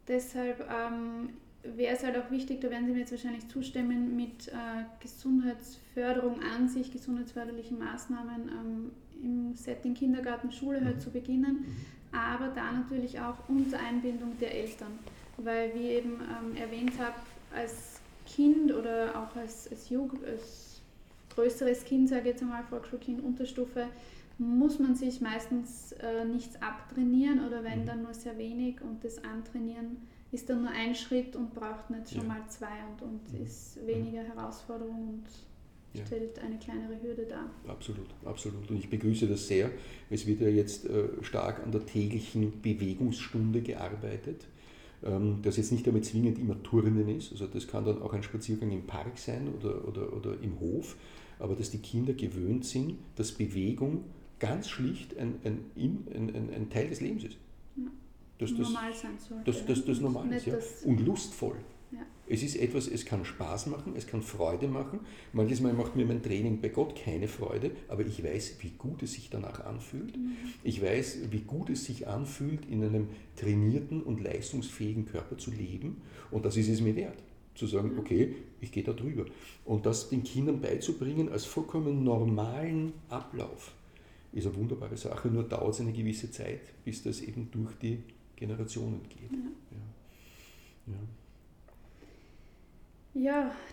[0.06, 1.30] Deshalb ähm,
[1.62, 6.40] wäre es halt auch wichtig, da werden Sie mir jetzt wahrscheinlich zustimmen, mit äh, Gesundheitsförderung
[6.40, 8.90] an sich, gesundheitsförderlichen Maßnahmen ähm,
[9.22, 11.00] im Setting Kindergarten, Schule halt mhm.
[11.00, 14.98] zu beginnen, mhm aber da natürlich auch unter Einbindung der Eltern.
[15.36, 17.14] Weil, wie eben ähm, erwähnt habe,
[17.54, 20.80] als Kind oder auch als, als, Jugend, als
[21.34, 23.86] größeres Kind, sage ich jetzt einmal, Volksschulkind, Unterstufe,
[24.38, 27.86] muss man sich meistens äh, nichts abtrainieren oder wenn mhm.
[27.86, 29.98] dann nur sehr wenig und das Antrainieren
[30.32, 32.28] ist dann nur ein Schritt und braucht nicht schon ja.
[32.28, 33.44] mal zwei und, und mhm.
[33.44, 35.24] ist weniger Herausforderung und
[35.94, 36.06] ja.
[36.06, 37.50] stellt eine kleinere Hürde dar.
[37.66, 38.70] Absolut, absolut.
[38.70, 39.70] Und ich begrüße das sehr.
[40.08, 44.46] Es wird ja jetzt äh, stark an der täglichen Bewegungsstunde gearbeitet,
[45.04, 47.32] ähm, das jetzt nicht damit zwingend immer Turnen ist.
[47.32, 50.96] Also das kann dann auch ein Spaziergang im Park sein oder, oder, oder im Hof,
[51.38, 54.04] aber dass die Kinder gewöhnt sind, dass Bewegung
[54.38, 57.36] ganz schlicht ein, ein, ein, ein, Teil des Lebens ist.
[58.38, 59.44] Dass das, normal sein sollte.
[59.44, 60.54] Dass, dass das normal ist, ja.
[60.84, 61.56] Und lustvoll.
[62.32, 65.00] Es ist etwas, es kann Spaß machen, es kann Freude machen.
[65.32, 69.02] Manches Mal macht mir mein Training bei Gott keine Freude, aber ich weiß, wie gut
[69.02, 70.16] es sich danach anfühlt.
[70.16, 70.36] Mhm.
[70.62, 76.02] Ich weiß, wie gut es sich anfühlt, in einem trainierten und leistungsfähigen Körper zu leben.
[76.30, 77.18] Und das ist es mir wert,
[77.56, 79.24] zu sagen, okay, ich gehe da drüber.
[79.64, 83.72] Und das den Kindern beizubringen als vollkommen normalen Ablauf.
[84.32, 88.04] ist eine wunderbare Sache, nur dauert es eine gewisse Zeit, bis das eben durch die
[88.36, 89.32] Generationen geht.
[89.32, 89.38] Ja.
[89.72, 90.92] Ja.
[90.94, 91.19] ja.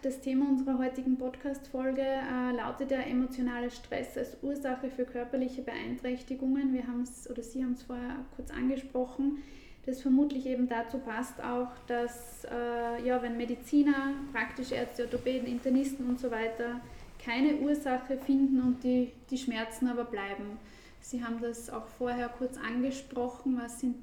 [0.01, 6.73] Das Thema unserer heutigen Podcast-Folge äh, lautet der emotionale Stress als Ursache für körperliche Beeinträchtigungen.
[6.73, 9.37] Wir haben es, oder Sie haben es vorher kurz angesprochen,
[9.85, 16.09] das vermutlich eben dazu passt auch, dass äh, ja, wenn Mediziner, praktische Ärzte, Orthopäden, Internisten
[16.09, 16.81] und so weiter
[17.23, 20.59] keine Ursache finden und die, die Schmerzen aber bleiben.
[20.99, 23.57] Sie haben das auch vorher kurz angesprochen.
[23.61, 23.95] Was sind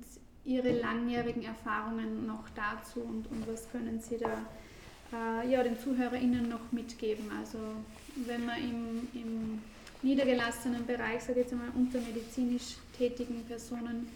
[0.46, 4.46] Ihre langjährigen Erfahrungen noch dazu und, und was können Sie da
[5.12, 7.24] äh, ja, den ZuhörerInnen noch mitgeben?
[7.38, 7.58] Also
[8.26, 9.58] wenn man im, im
[10.02, 14.06] niedergelassenen Bereich, sage ich jetzt einmal, unter medizinisch tätigen Personen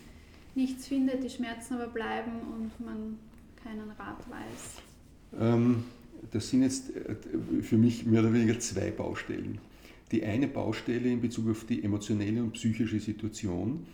[0.55, 3.19] nichts findet, die Schmerzen aber bleiben und man
[3.63, 5.41] keinen Rat weiß.
[5.41, 5.85] Ähm,
[6.31, 9.59] das sind jetzt äh, für mich mehr oder weniger zwei Baustellen.
[10.11, 13.87] Die eine Baustelle in Bezug auf die emotionelle und psychische Situation,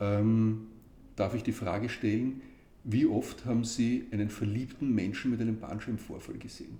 [0.00, 0.68] ähm,
[1.16, 2.40] darf ich die Frage stellen,
[2.88, 6.78] wie oft haben Sie einen verliebten Menschen mit einem Bandscheibenvorfall gesehen?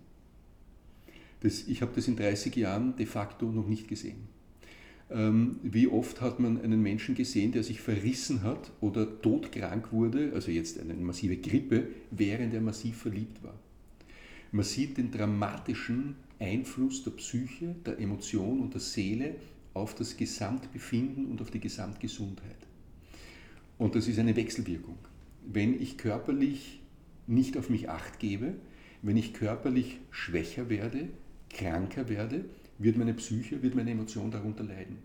[1.40, 4.28] Das, ich habe das in 30 Jahren de facto noch nicht gesehen.
[5.10, 10.30] Ähm, wie oft hat man einen Menschen gesehen, der sich verrissen hat oder todkrank wurde,
[10.32, 13.58] also jetzt eine massive Grippe, während er massiv verliebt war?
[14.52, 19.34] Man sieht den dramatischen Einfluss der Psyche, der Emotion und der Seele
[19.74, 22.56] auf das Gesamtbefinden und auf die Gesamtgesundheit.
[23.76, 24.98] Und das ist eine Wechselwirkung.
[25.46, 26.80] Wenn ich körperlich
[27.26, 28.54] nicht auf mich acht gebe,
[29.02, 31.08] wenn ich körperlich schwächer werde,
[31.50, 32.44] kranker werde,
[32.78, 34.98] wird meine Psyche, wird meine Emotion darunter leiden.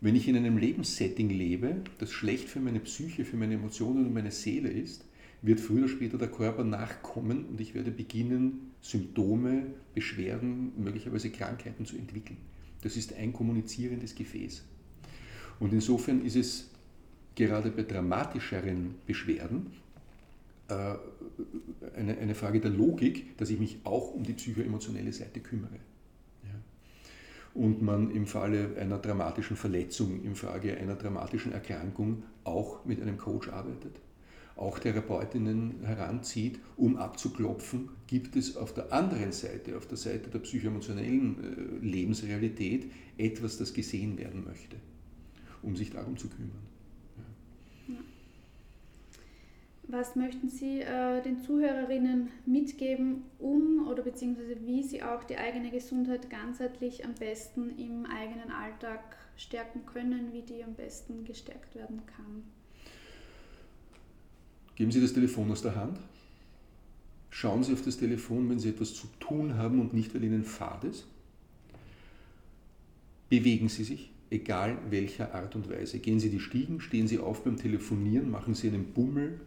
[0.00, 4.14] Wenn ich in einem Lebenssetting lebe, das schlecht für meine Psyche, für meine Emotionen und
[4.14, 5.04] meine Seele ist,
[5.42, 11.84] wird früher oder später der Körper nachkommen und ich werde beginnen, Symptome, Beschwerden, möglicherweise Krankheiten
[11.84, 12.38] zu entwickeln.
[12.82, 14.64] Das ist ein kommunizierendes Gefäß.
[15.60, 16.71] Und insofern ist es
[17.34, 19.72] gerade bei dramatischeren Beschwerden
[20.68, 20.94] äh,
[21.96, 25.78] eine, eine Frage der Logik, dass ich mich auch um die psychoemotionelle Seite kümmere.
[27.54, 33.18] Und man im Falle einer dramatischen Verletzung, im Falle einer dramatischen Erkrankung auch mit einem
[33.18, 34.00] Coach arbeitet
[34.56, 40.40] auch Therapeutinnen heranzieht, um abzuklopfen, gibt es auf der anderen Seite, auf der Seite der
[40.40, 44.76] psychoemotionellen äh, Lebensrealität etwas, das gesehen werden möchte,
[45.62, 46.50] um sich darum zu kümmern.
[47.88, 47.94] Ja.
[49.88, 55.70] Was möchten Sie äh, den Zuhörerinnen mitgeben, um oder beziehungsweise wie sie auch die eigene
[55.70, 62.02] Gesundheit ganzheitlich am besten im eigenen Alltag stärken können, wie die am besten gestärkt werden
[62.06, 62.44] kann?
[64.76, 65.98] Geben Sie das Telefon aus der Hand.
[67.30, 70.44] Schauen Sie auf das Telefon, wenn Sie etwas zu tun haben und nicht, weil Ihnen
[70.44, 71.06] fad ist.
[73.28, 75.98] Bewegen Sie sich, egal welcher Art und Weise.
[75.98, 79.40] Gehen Sie die Stiegen, stehen Sie auf beim Telefonieren, machen Sie einen Bummel,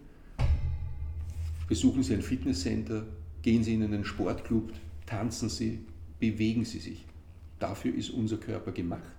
[1.67, 3.05] besuchen Sie ein Fitnesscenter,
[3.41, 4.71] gehen Sie in einen Sportclub,
[5.05, 5.79] tanzen Sie,
[6.19, 7.05] bewegen Sie sich.
[7.59, 9.15] Dafür ist unser Körper gemacht.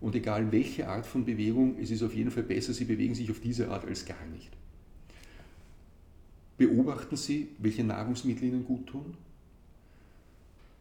[0.00, 3.30] Und egal welche Art von Bewegung, es ist auf jeden Fall besser, Sie bewegen sich
[3.30, 4.50] auf diese Art als gar nicht.
[6.56, 9.14] Beobachten Sie, welche Nahrungsmittel Ihnen gut tun.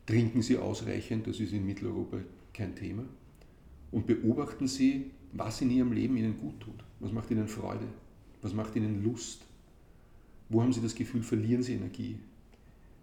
[0.06, 2.18] Trinken Sie ausreichend, das ist in Mitteleuropa
[2.54, 3.04] kein Thema.
[3.92, 6.84] Und beobachten Sie, was in Ihrem Leben Ihnen gut tut.
[7.00, 7.86] Was macht Ihnen Freude?
[8.42, 9.46] Was macht Ihnen Lust?
[10.50, 12.18] Wo haben Sie das Gefühl, verlieren Sie Energie?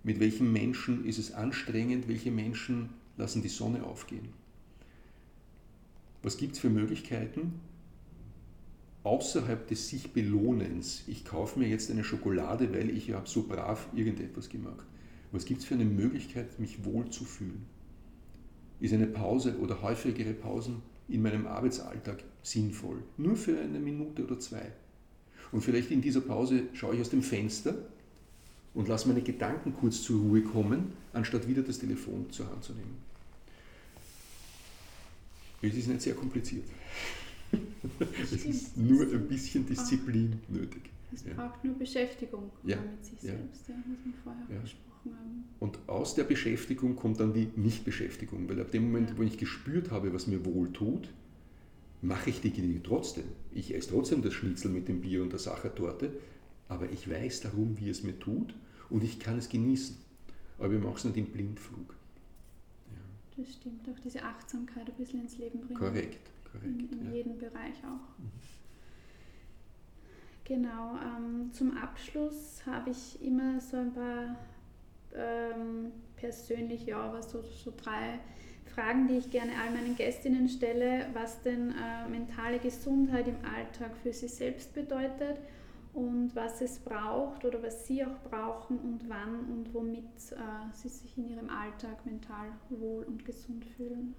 [0.03, 2.09] Mit welchen Menschen ist es anstrengend?
[2.09, 4.29] Welche Menschen lassen die Sonne aufgehen?
[6.23, 7.61] Was gibt es für Möglichkeiten,
[9.07, 13.89] außerhalb des sich Belohnens, ich kaufe mir jetzt eine Schokolade, weil ich habe so brav
[13.95, 14.85] irgendetwas gemacht.
[15.31, 17.67] Was gibt es für eine Möglichkeit, mich wohl zu fühlen?
[18.81, 23.03] Ist eine Pause oder häufigere Pausen in meinem Arbeitsalltag sinnvoll?
[23.17, 24.73] Nur für eine Minute oder zwei.
[25.53, 27.75] Und vielleicht in dieser Pause schaue ich aus dem Fenster
[28.75, 32.73] und lasse meine Gedanken kurz zur Ruhe kommen, anstatt wieder das Telefon zur Hand zu
[32.73, 32.97] nehmen.
[35.63, 36.65] Es ist nicht sehr kompliziert.
[38.23, 40.91] es ist nur ein bisschen Disziplin nötig.
[41.13, 41.35] Es ja.
[41.35, 42.77] braucht nur Beschäftigung ja.
[42.77, 43.75] mit sich selbst, ja.
[43.75, 44.61] was wir vorher ja.
[44.61, 45.45] besprochen haben.
[45.61, 49.91] Und aus der Beschäftigung kommt dann die Nichtbeschäftigung, weil ab dem Moment, wo ich gespürt
[49.91, 51.09] habe, was mir wohl tut,
[52.07, 53.25] mache ich die Dinge trotzdem.
[53.53, 56.13] Ich esse trotzdem das Schnitzel mit dem Bier und der Sachertorte,
[56.69, 58.55] aber ich weiß darum, wie es mir tut
[58.91, 59.97] und ich kann es genießen.
[60.59, 61.95] Aber wir machen es nicht im Blindflug.
[63.37, 65.79] Das stimmt, auch diese Achtsamkeit ein bisschen ins Leben bringen.
[65.79, 66.93] Korrekt korrekt.
[66.93, 67.13] In, in ja.
[67.13, 68.19] jedem Bereich auch.
[68.19, 68.31] Mhm.
[70.45, 74.37] Genau, ähm, zum Abschluss habe ich immer so ein paar
[75.13, 78.21] ähm, persönliche, ja, aber so, so drei
[78.77, 83.93] Fragen, die ich gerne all meinen Gästinnen stelle, was denn äh, mentale Gesundheit im Alltag
[84.03, 85.39] für sie selbst bedeutet
[85.95, 90.37] und was es braucht oder was sie auch brauchen und wann und womit äh,
[90.75, 94.15] sie sich in ihrem Alltag mental wohl und gesund fühlen.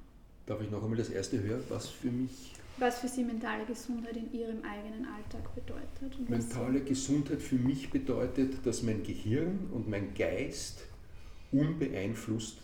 [0.47, 4.15] Darf ich noch einmal das erste hören, was für mich was für Sie mentale Gesundheit
[4.17, 6.29] in Ihrem eigenen Alltag bedeutet.
[6.29, 10.83] mentale Gesundheit für mich bedeutet, dass mein Gehirn und mein Geist
[11.51, 12.59] unbeeinflusst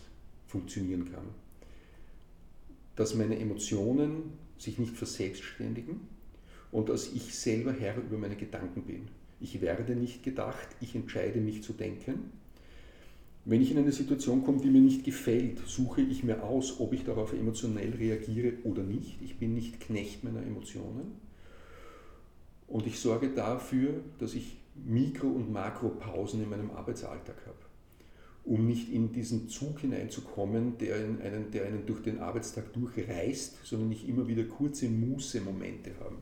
[0.46, 1.43] funktionieren kann.
[2.96, 6.00] Dass meine Emotionen sich nicht verselbstständigen
[6.70, 9.08] und dass ich selber Herr über meine Gedanken bin.
[9.40, 12.30] Ich werde nicht gedacht, ich entscheide mich zu denken
[13.46, 16.94] wenn ich in eine Situation komme, die mir nicht gefällt, suche ich mir aus, ob
[16.94, 19.20] ich darauf emotionell reagiere oder nicht.
[19.20, 21.20] Ich bin nicht Knecht meiner Emotionen.
[22.66, 27.58] Und ich sorge dafür, dass ich Mikro- und Makropausen in meinem Arbeitsalltag habe,
[28.44, 33.90] um nicht in diesen Zug hineinzukommen, der einen, der einen durch den Arbeitstag durchreißt, sondern
[33.92, 36.16] ich immer wieder kurze Muße-Momente habe.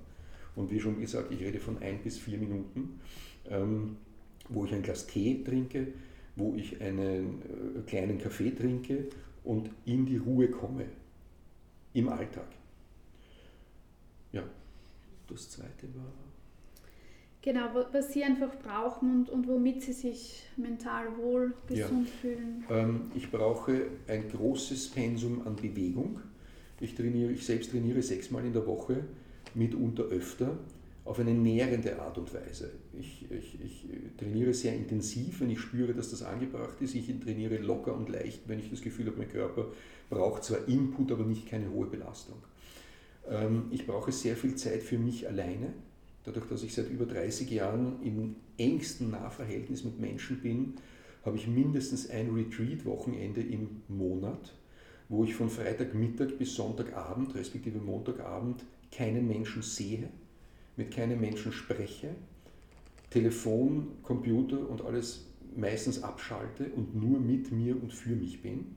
[0.54, 3.00] Und wie schon gesagt, ich rede von ein bis vier Minuten,
[3.48, 3.96] ähm,
[4.48, 5.88] wo ich ein Glas Tee trinke,
[6.36, 9.08] wo ich einen äh, kleinen Kaffee trinke
[9.44, 10.84] und in die Ruhe komme
[11.94, 12.48] im Alltag.
[14.32, 14.44] Ja,
[15.28, 16.31] das zweite war.
[17.42, 22.14] Genau, was Sie einfach brauchen und, und womit Sie sich mental wohl, gesund ja.
[22.20, 22.64] fühlen.
[22.70, 26.20] Ähm, ich brauche ein großes Pensum an Bewegung.
[26.80, 29.04] Ich, trainiere, ich selbst trainiere sechsmal in der Woche,
[29.54, 30.56] mitunter öfter
[31.04, 32.70] auf eine nährende Art und Weise.
[32.98, 33.86] Ich, ich, ich,
[34.16, 36.94] trainiere sehr intensiv, wenn ich spüre, dass das angebracht ist.
[36.94, 39.66] Ich trainiere locker und leicht, wenn ich das Gefühl habe, mein Körper
[40.10, 42.36] braucht zwar Input, aber nicht keine hohe Belastung.
[43.28, 45.72] Ähm, ich brauche sehr viel Zeit für mich alleine.
[46.24, 50.74] Dadurch, dass ich seit über 30 Jahren im engsten Nahverhältnis mit Menschen bin,
[51.24, 54.54] habe ich mindestens ein Retreat-Wochenende im Monat,
[55.08, 60.08] wo ich von Freitagmittag bis Sonntagabend, respektive Montagabend, keinen Menschen sehe
[60.76, 62.14] mit keinem Menschen spreche,
[63.10, 68.76] Telefon, Computer und alles meistens abschalte und nur mit mir und für mich bin.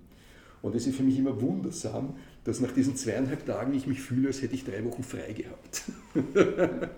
[0.66, 4.30] Und es ist für mich immer wundersam, dass nach diesen zweieinhalb Tagen ich mich fühle,
[4.30, 5.84] als hätte ich drei Wochen frei gehabt.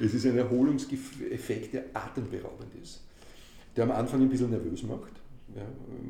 [0.00, 3.02] es ist ein Erholungseffekt, der atemberaubend ist,
[3.76, 5.12] der am Anfang ein bisschen nervös macht.
[5.54, 5.66] Ja,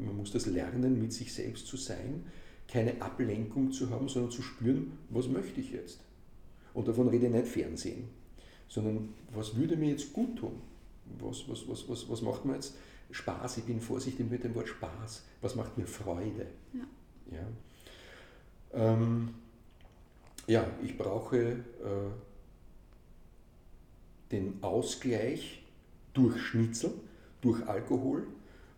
[0.06, 2.26] man muss das lernen, mit sich selbst zu sein,
[2.68, 5.98] keine Ablenkung zu haben, sondern zu spüren, was möchte ich jetzt.
[6.74, 8.20] Und davon rede ich nicht Fernsehen
[8.70, 10.62] sondern was würde mir jetzt gut tun?
[11.18, 12.76] Was, was, was, was, was macht mir jetzt
[13.10, 13.58] Spaß?
[13.58, 15.24] Ich bin vorsichtig mit dem Wort Spaß.
[15.40, 16.46] Was macht mir Freude?
[16.72, 16.84] Ja,
[17.32, 17.46] ja.
[18.72, 19.34] Ähm,
[20.46, 21.56] ja ich brauche äh,
[24.30, 25.62] den Ausgleich
[26.14, 26.92] durch Schnitzel,
[27.40, 28.26] durch Alkohol,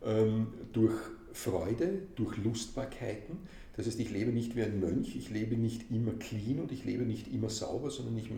[0.04, 0.94] ähm, durch
[1.32, 3.38] Freude, durch Lustbarkeiten.
[3.76, 6.84] Das heißt, ich lebe nicht wie ein Mönch, ich lebe nicht immer clean und ich
[6.84, 8.30] lebe nicht immer sauber, sondern ich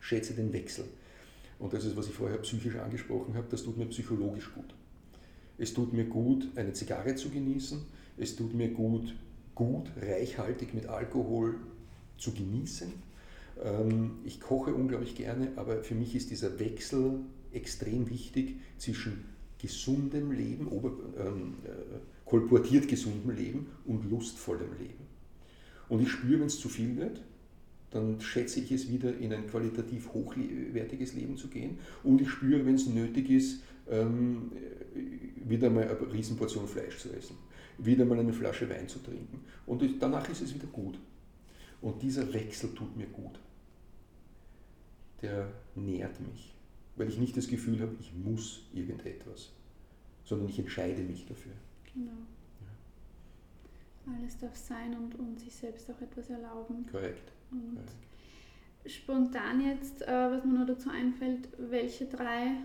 [0.00, 0.84] schätze den Wechsel.
[1.58, 4.74] Und das ist, was ich vorher psychisch angesprochen habe, das tut mir psychologisch gut.
[5.58, 7.80] Es tut mir gut, eine Zigarre zu genießen.
[8.16, 9.14] Es tut mir gut,
[9.54, 11.56] gut, reichhaltig mit Alkohol
[12.18, 12.92] zu genießen.
[13.62, 17.20] Ähm, ich koche unglaublich gerne, aber für mich ist dieser Wechsel
[17.52, 19.24] extrem wichtig zwischen
[19.58, 20.68] gesundem Leben,
[21.18, 25.06] ähm, äh, kolportiert gesundem Leben und lustvollem Leben.
[25.88, 27.20] Und ich spüre, wenn es zu viel wird,
[27.90, 31.78] dann schätze ich es wieder in ein qualitativ hochwertiges Leben zu gehen.
[32.02, 34.52] Und ich spüre, wenn es nötig ist, ähm,
[35.52, 37.36] wieder mal eine Riesenportion Fleisch zu essen,
[37.78, 39.44] wieder mal eine Flasche Wein zu trinken.
[39.66, 40.98] Und danach ist es wieder gut.
[41.80, 43.38] Und dieser Wechsel tut mir gut.
[45.20, 46.54] Der nährt mich,
[46.96, 49.52] weil ich nicht das Gefühl habe, ich muss irgendetwas,
[50.24, 51.52] sondern ich entscheide mich dafür.
[51.94, 52.10] Genau.
[54.06, 54.14] Ja.
[54.14, 56.86] Alles darf sein und, und sich selbst auch etwas erlauben.
[56.90, 57.30] Korrekt.
[57.50, 57.92] Und Korrekt.
[58.86, 62.56] spontan jetzt, äh, was mir nur dazu einfällt, welche drei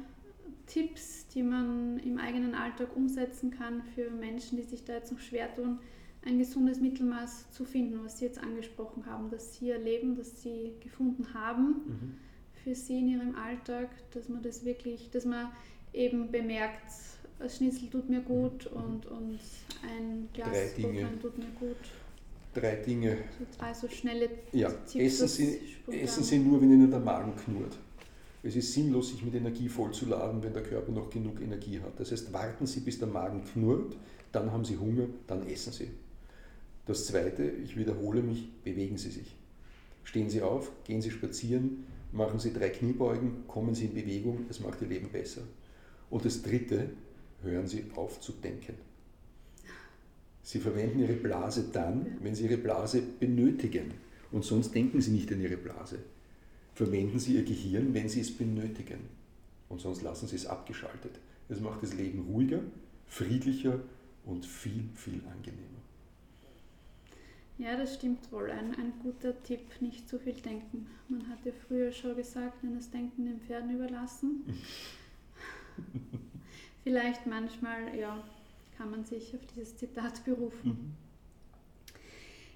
[0.67, 5.19] Tipps, die man im eigenen Alltag umsetzen kann für Menschen, die sich da jetzt noch
[5.19, 5.79] schwer tun,
[6.25, 10.73] ein gesundes Mittelmaß zu finden, was Sie jetzt angesprochen haben, dass Sie erleben, dass Sie
[10.81, 12.15] gefunden haben mhm.
[12.63, 15.49] für Sie in Ihrem Alltag, dass man das wirklich, dass man
[15.93, 16.91] eben bemerkt,
[17.39, 18.81] ein Schnitzel tut mir gut mhm.
[18.81, 19.39] und, und
[19.83, 21.07] ein Glas Dinge.
[21.21, 21.77] tut mir gut.
[22.53, 23.17] Drei Dinge.
[23.39, 24.71] So drei so schnelle ja.
[24.95, 25.59] essen Sie,
[25.91, 27.77] essen Sie nur, wenn Ihnen der Magen knurrt.
[28.47, 31.99] Es ist sinnlos, sich mit Energie vollzuladen, wenn der Körper noch genug Energie hat.
[31.99, 33.97] Das heißt, warten Sie, bis der Magen knurrt,
[34.31, 35.89] dann haben Sie Hunger, dann essen Sie.
[36.85, 39.35] Das Zweite, ich wiederhole mich, bewegen Sie sich.
[40.05, 44.61] Stehen Sie auf, gehen Sie spazieren, machen Sie drei Kniebeugen, kommen Sie in Bewegung, es
[44.61, 45.41] macht Ihr Leben besser.
[46.09, 46.91] Und das Dritte,
[47.43, 48.75] hören Sie auf zu denken.
[50.41, 53.91] Sie verwenden Ihre Blase dann, wenn Sie Ihre Blase benötigen.
[54.31, 55.97] Und sonst denken Sie nicht an Ihre Blase.
[56.77, 58.99] Verwenden Sie Ihr Gehirn, wenn Sie es benötigen.
[59.67, 61.19] Und sonst lassen Sie es abgeschaltet.
[61.49, 62.59] Das macht das Leben ruhiger,
[63.07, 63.79] friedlicher
[64.25, 65.81] und viel, viel angenehmer.
[67.57, 68.51] Ja, das stimmt wohl.
[68.51, 70.85] Ein, ein guter Tipp, nicht zu viel denken.
[71.09, 74.43] Man hat ja früher schon gesagt, wenn das Denken den Pferden überlassen.
[76.83, 78.23] Vielleicht manchmal, ja,
[78.77, 80.69] kann man sich auf dieses Zitat berufen.
[80.69, 80.93] Mhm.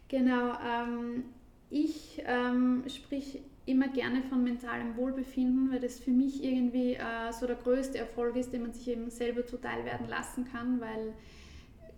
[0.09, 1.23] Genau, ähm,
[1.71, 7.45] ich ähm, sprich immer gerne von mentalem Wohlbefinden, weil das für mich irgendwie äh, so
[7.45, 11.13] der größte Erfolg ist, den man sich eben selber zuteil werden lassen kann, weil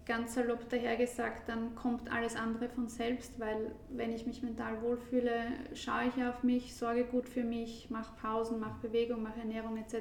[0.06, 5.46] ganz salopp dahergesagt, dann kommt alles andere von selbst, weil wenn ich mich mental wohlfühle,
[5.74, 9.96] schaue ich auf mich, sorge gut für mich, mache Pausen, mache Bewegung, mache Ernährung etc.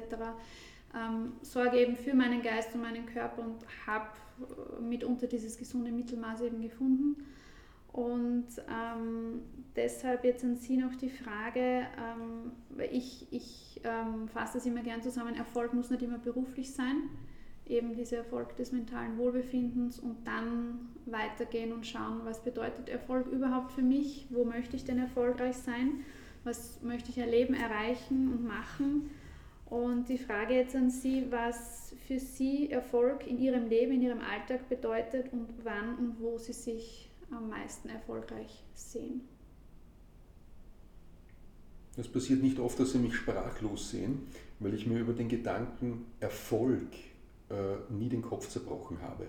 [0.93, 4.09] Ähm, sorge eben für meinen Geist und meinen Körper und habe
[4.41, 7.25] äh, mitunter dieses gesunde Mittelmaß eben gefunden.
[7.93, 9.41] Und ähm,
[9.75, 12.51] deshalb jetzt an Sie noch die Frage, ähm,
[12.91, 17.03] ich, ich ähm, fasse das immer gern zusammen, Erfolg muss nicht immer beruflich sein.
[17.67, 23.71] Eben dieser Erfolg des mentalen Wohlbefindens und dann weitergehen und schauen, was bedeutet Erfolg überhaupt
[23.71, 25.99] für mich, wo möchte ich denn erfolgreich sein,
[26.43, 29.11] was möchte ich erleben, erreichen und machen.
[29.67, 34.19] Und die Frage jetzt an Sie, was für Sie Erfolg in Ihrem Leben, in Ihrem
[34.19, 39.21] Alltag bedeutet und wann und wo Sie sich am meisten erfolgreich sehen.
[41.95, 44.27] Das passiert nicht oft, dass Sie mich sprachlos sehen,
[44.59, 46.87] weil ich mir über den Gedanken Erfolg
[47.49, 49.27] äh, nie den Kopf zerbrochen habe.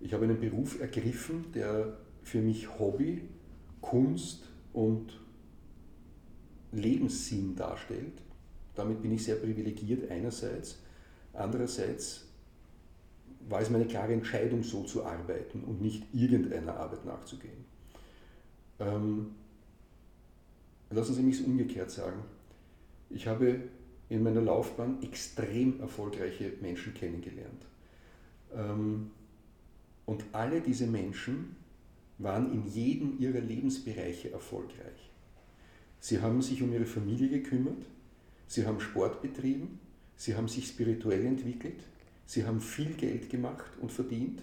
[0.00, 3.22] Ich habe einen Beruf ergriffen, der für mich Hobby,
[3.80, 5.20] Kunst und
[6.72, 8.20] Lebenssinn darstellt.
[8.74, 10.80] Damit bin ich sehr privilegiert einerseits.
[11.32, 12.25] Andererseits
[13.48, 17.64] war es meine klare Entscheidung, so zu arbeiten und nicht irgendeiner Arbeit nachzugehen.
[18.80, 19.28] Ähm,
[20.90, 22.22] lassen Sie mich es umgekehrt sagen.
[23.10, 23.60] Ich habe
[24.08, 27.66] in meiner Laufbahn extrem erfolgreiche Menschen kennengelernt.
[28.54, 29.10] Ähm,
[30.04, 31.56] und alle diese Menschen
[32.18, 35.10] waren in jedem ihrer Lebensbereiche erfolgreich.
[36.00, 37.84] Sie haben sich um ihre Familie gekümmert,
[38.46, 39.80] sie haben Sport betrieben,
[40.16, 41.80] sie haben sich spirituell entwickelt,
[42.26, 44.42] sie haben viel Geld gemacht und verdient,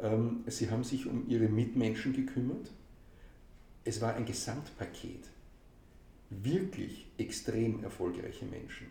[0.00, 2.70] ähm, sie haben sich um ihre Mitmenschen gekümmert.
[3.84, 5.28] Es war ein Gesamtpaket
[6.42, 8.86] wirklich extrem erfolgreiche Menschen.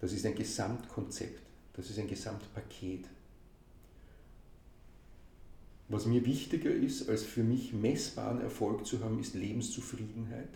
[0.00, 1.42] Das ist ein Gesamtkonzept,
[1.74, 3.06] das ist ein Gesamtpaket.
[5.88, 10.48] Was mir wichtiger ist, als für mich messbaren Erfolg zu haben, ist Lebenszufriedenheit.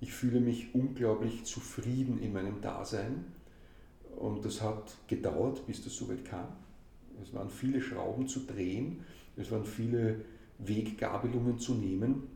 [0.00, 3.24] Ich fühle mich unglaublich zufrieden in meinem Dasein
[4.18, 6.48] und das hat gedauert, bis das soweit kam.
[7.22, 9.00] Es waren viele Schrauben zu drehen,
[9.36, 10.24] es waren viele
[10.58, 12.28] Weggabelungen zu nehmen,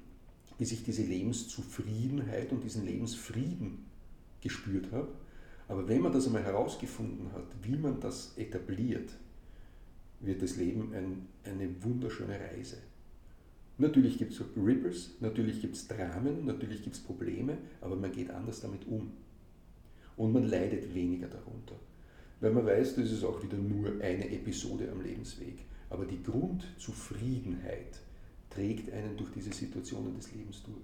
[0.58, 3.84] bis ich diese Lebenszufriedenheit und diesen Lebensfrieden
[4.40, 5.08] gespürt habe.
[5.68, 9.10] Aber wenn man das einmal herausgefunden hat, wie man das etabliert,
[10.20, 12.78] wird das Leben ein, eine wunderschöne Reise.
[13.76, 18.30] Natürlich gibt es Rippers, natürlich gibt es Dramen, natürlich gibt es Probleme, aber man geht
[18.30, 19.12] anders damit um.
[20.18, 21.76] Und man leidet weniger darunter.
[22.40, 25.64] Weil man weiß, das ist auch wieder nur eine Episode am Lebensweg.
[25.88, 28.00] Aber die Grundzufriedenheit,
[28.50, 30.76] trägt einen durch diese Situationen des Lebens durch.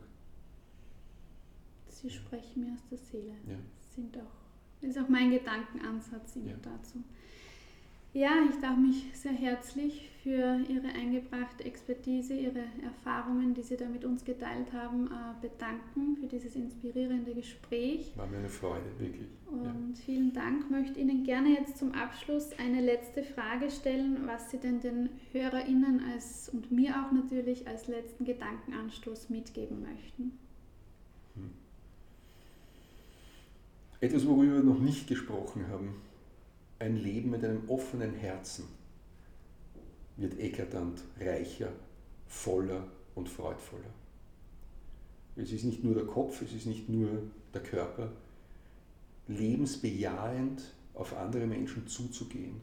[1.88, 3.34] Sie sprechen mir aus der Seele.
[3.48, 3.56] Ja.
[3.94, 6.56] Sind auch, ist auch mein Gedankenansatz immer ja.
[6.62, 7.02] dazu.
[8.16, 13.88] Ja, ich darf mich sehr herzlich für Ihre eingebrachte Expertise, Ihre Erfahrungen, die Sie da
[13.88, 18.12] mit uns geteilt haben, äh, bedanken für dieses inspirierende Gespräch.
[18.14, 19.26] War mir eine Freude, wirklich.
[19.50, 19.64] Und
[19.98, 20.04] ja.
[20.04, 20.62] vielen Dank.
[20.62, 25.08] Ich möchte Ihnen gerne jetzt zum Abschluss eine letzte Frage stellen, was Sie denn den
[25.32, 30.38] HörerInnen als, und mir auch natürlich als letzten Gedankenanstoß mitgeben möchten.
[31.34, 31.50] Hm.
[34.00, 35.96] Etwas, worüber wir noch nicht gesprochen haben
[36.84, 38.66] ein Leben mit einem offenen Herzen
[40.16, 41.72] wird eklatant reicher,
[42.26, 43.92] voller und freudvoller.
[45.34, 47.08] Es ist nicht nur der Kopf, es ist nicht nur
[47.54, 48.12] der Körper.
[49.28, 50.62] Lebensbejahend
[50.92, 52.60] auf andere Menschen zuzugehen,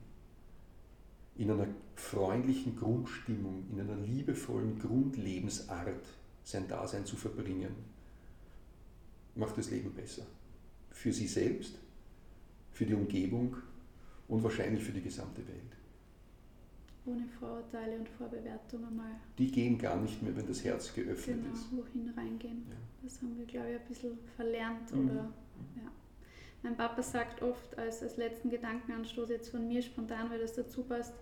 [1.35, 6.05] in einer freundlichen Grundstimmung, in einer liebevollen Grundlebensart
[6.43, 7.73] sein Dasein zu verbringen,
[9.33, 10.27] macht das Leben besser.
[10.91, 11.79] Für sie selbst,
[12.71, 13.57] für die Umgebung
[14.31, 15.75] und wahrscheinlich für die gesamte Welt.
[17.05, 19.11] Ohne Vorurteile und Vorbewertung einmal.
[19.37, 21.69] Die gehen gar nicht mehr, wenn das Herz geöffnet genau, ist.
[21.69, 22.65] Genau, wohin reingehen.
[22.69, 22.75] Ja.
[23.03, 24.95] Das haben wir, glaube ich, ein bisschen verlernt.
[24.95, 25.09] Mhm.
[25.09, 25.33] Oder,
[25.75, 25.91] ja.
[26.63, 30.83] Mein Papa sagt oft als, als letzten Gedankenanstoß jetzt von mir spontan, weil das dazu
[30.83, 31.13] passt,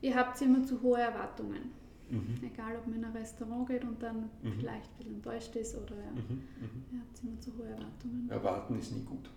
[0.00, 1.70] ihr habt immer zu hohe Erwartungen.
[2.10, 2.38] Mhm.
[2.42, 4.52] Egal, ob man in ein Restaurant geht und dann mhm.
[4.58, 6.42] vielleicht ein bisschen enttäuscht ist oder ja, mhm.
[6.60, 6.84] mhm.
[6.92, 8.30] ihr habt immer zu hohe Erwartungen.
[8.30, 9.30] Erwarten ist nie gut.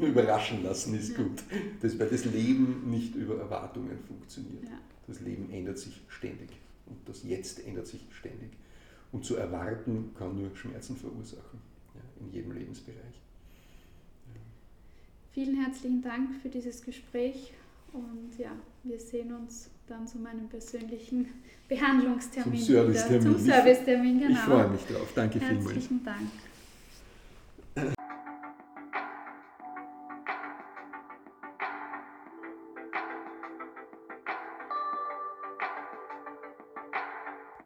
[0.00, 1.22] Überraschen lassen ist ja.
[1.22, 1.42] gut.
[1.80, 4.64] Das, weil das Leben nicht über Erwartungen funktioniert.
[4.64, 4.78] Ja.
[5.06, 6.50] Das Leben ändert sich ständig
[6.86, 8.50] und das Jetzt ändert sich ständig.
[9.12, 11.60] Und zu erwarten kann nur Schmerzen verursachen,
[11.94, 13.20] ja, in jedem Lebensbereich.
[15.32, 17.52] Vielen herzlichen Dank für dieses Gespräch
[17.92, 18.52] und ja,
[18.84, 21.26] wir sehen uns dann zu meinem persönlichen
[21.68, 23.22] Behandlungstermin zum Servicetermin.
[23.22, 24.32] Zum Servicetermin, genau.
[24.32, 25.12] Ich freue mich drauf.
[25.14, 25.76] Danke Herzlichen vielmals.
[25.76, 26.30] Herzlichen Dank.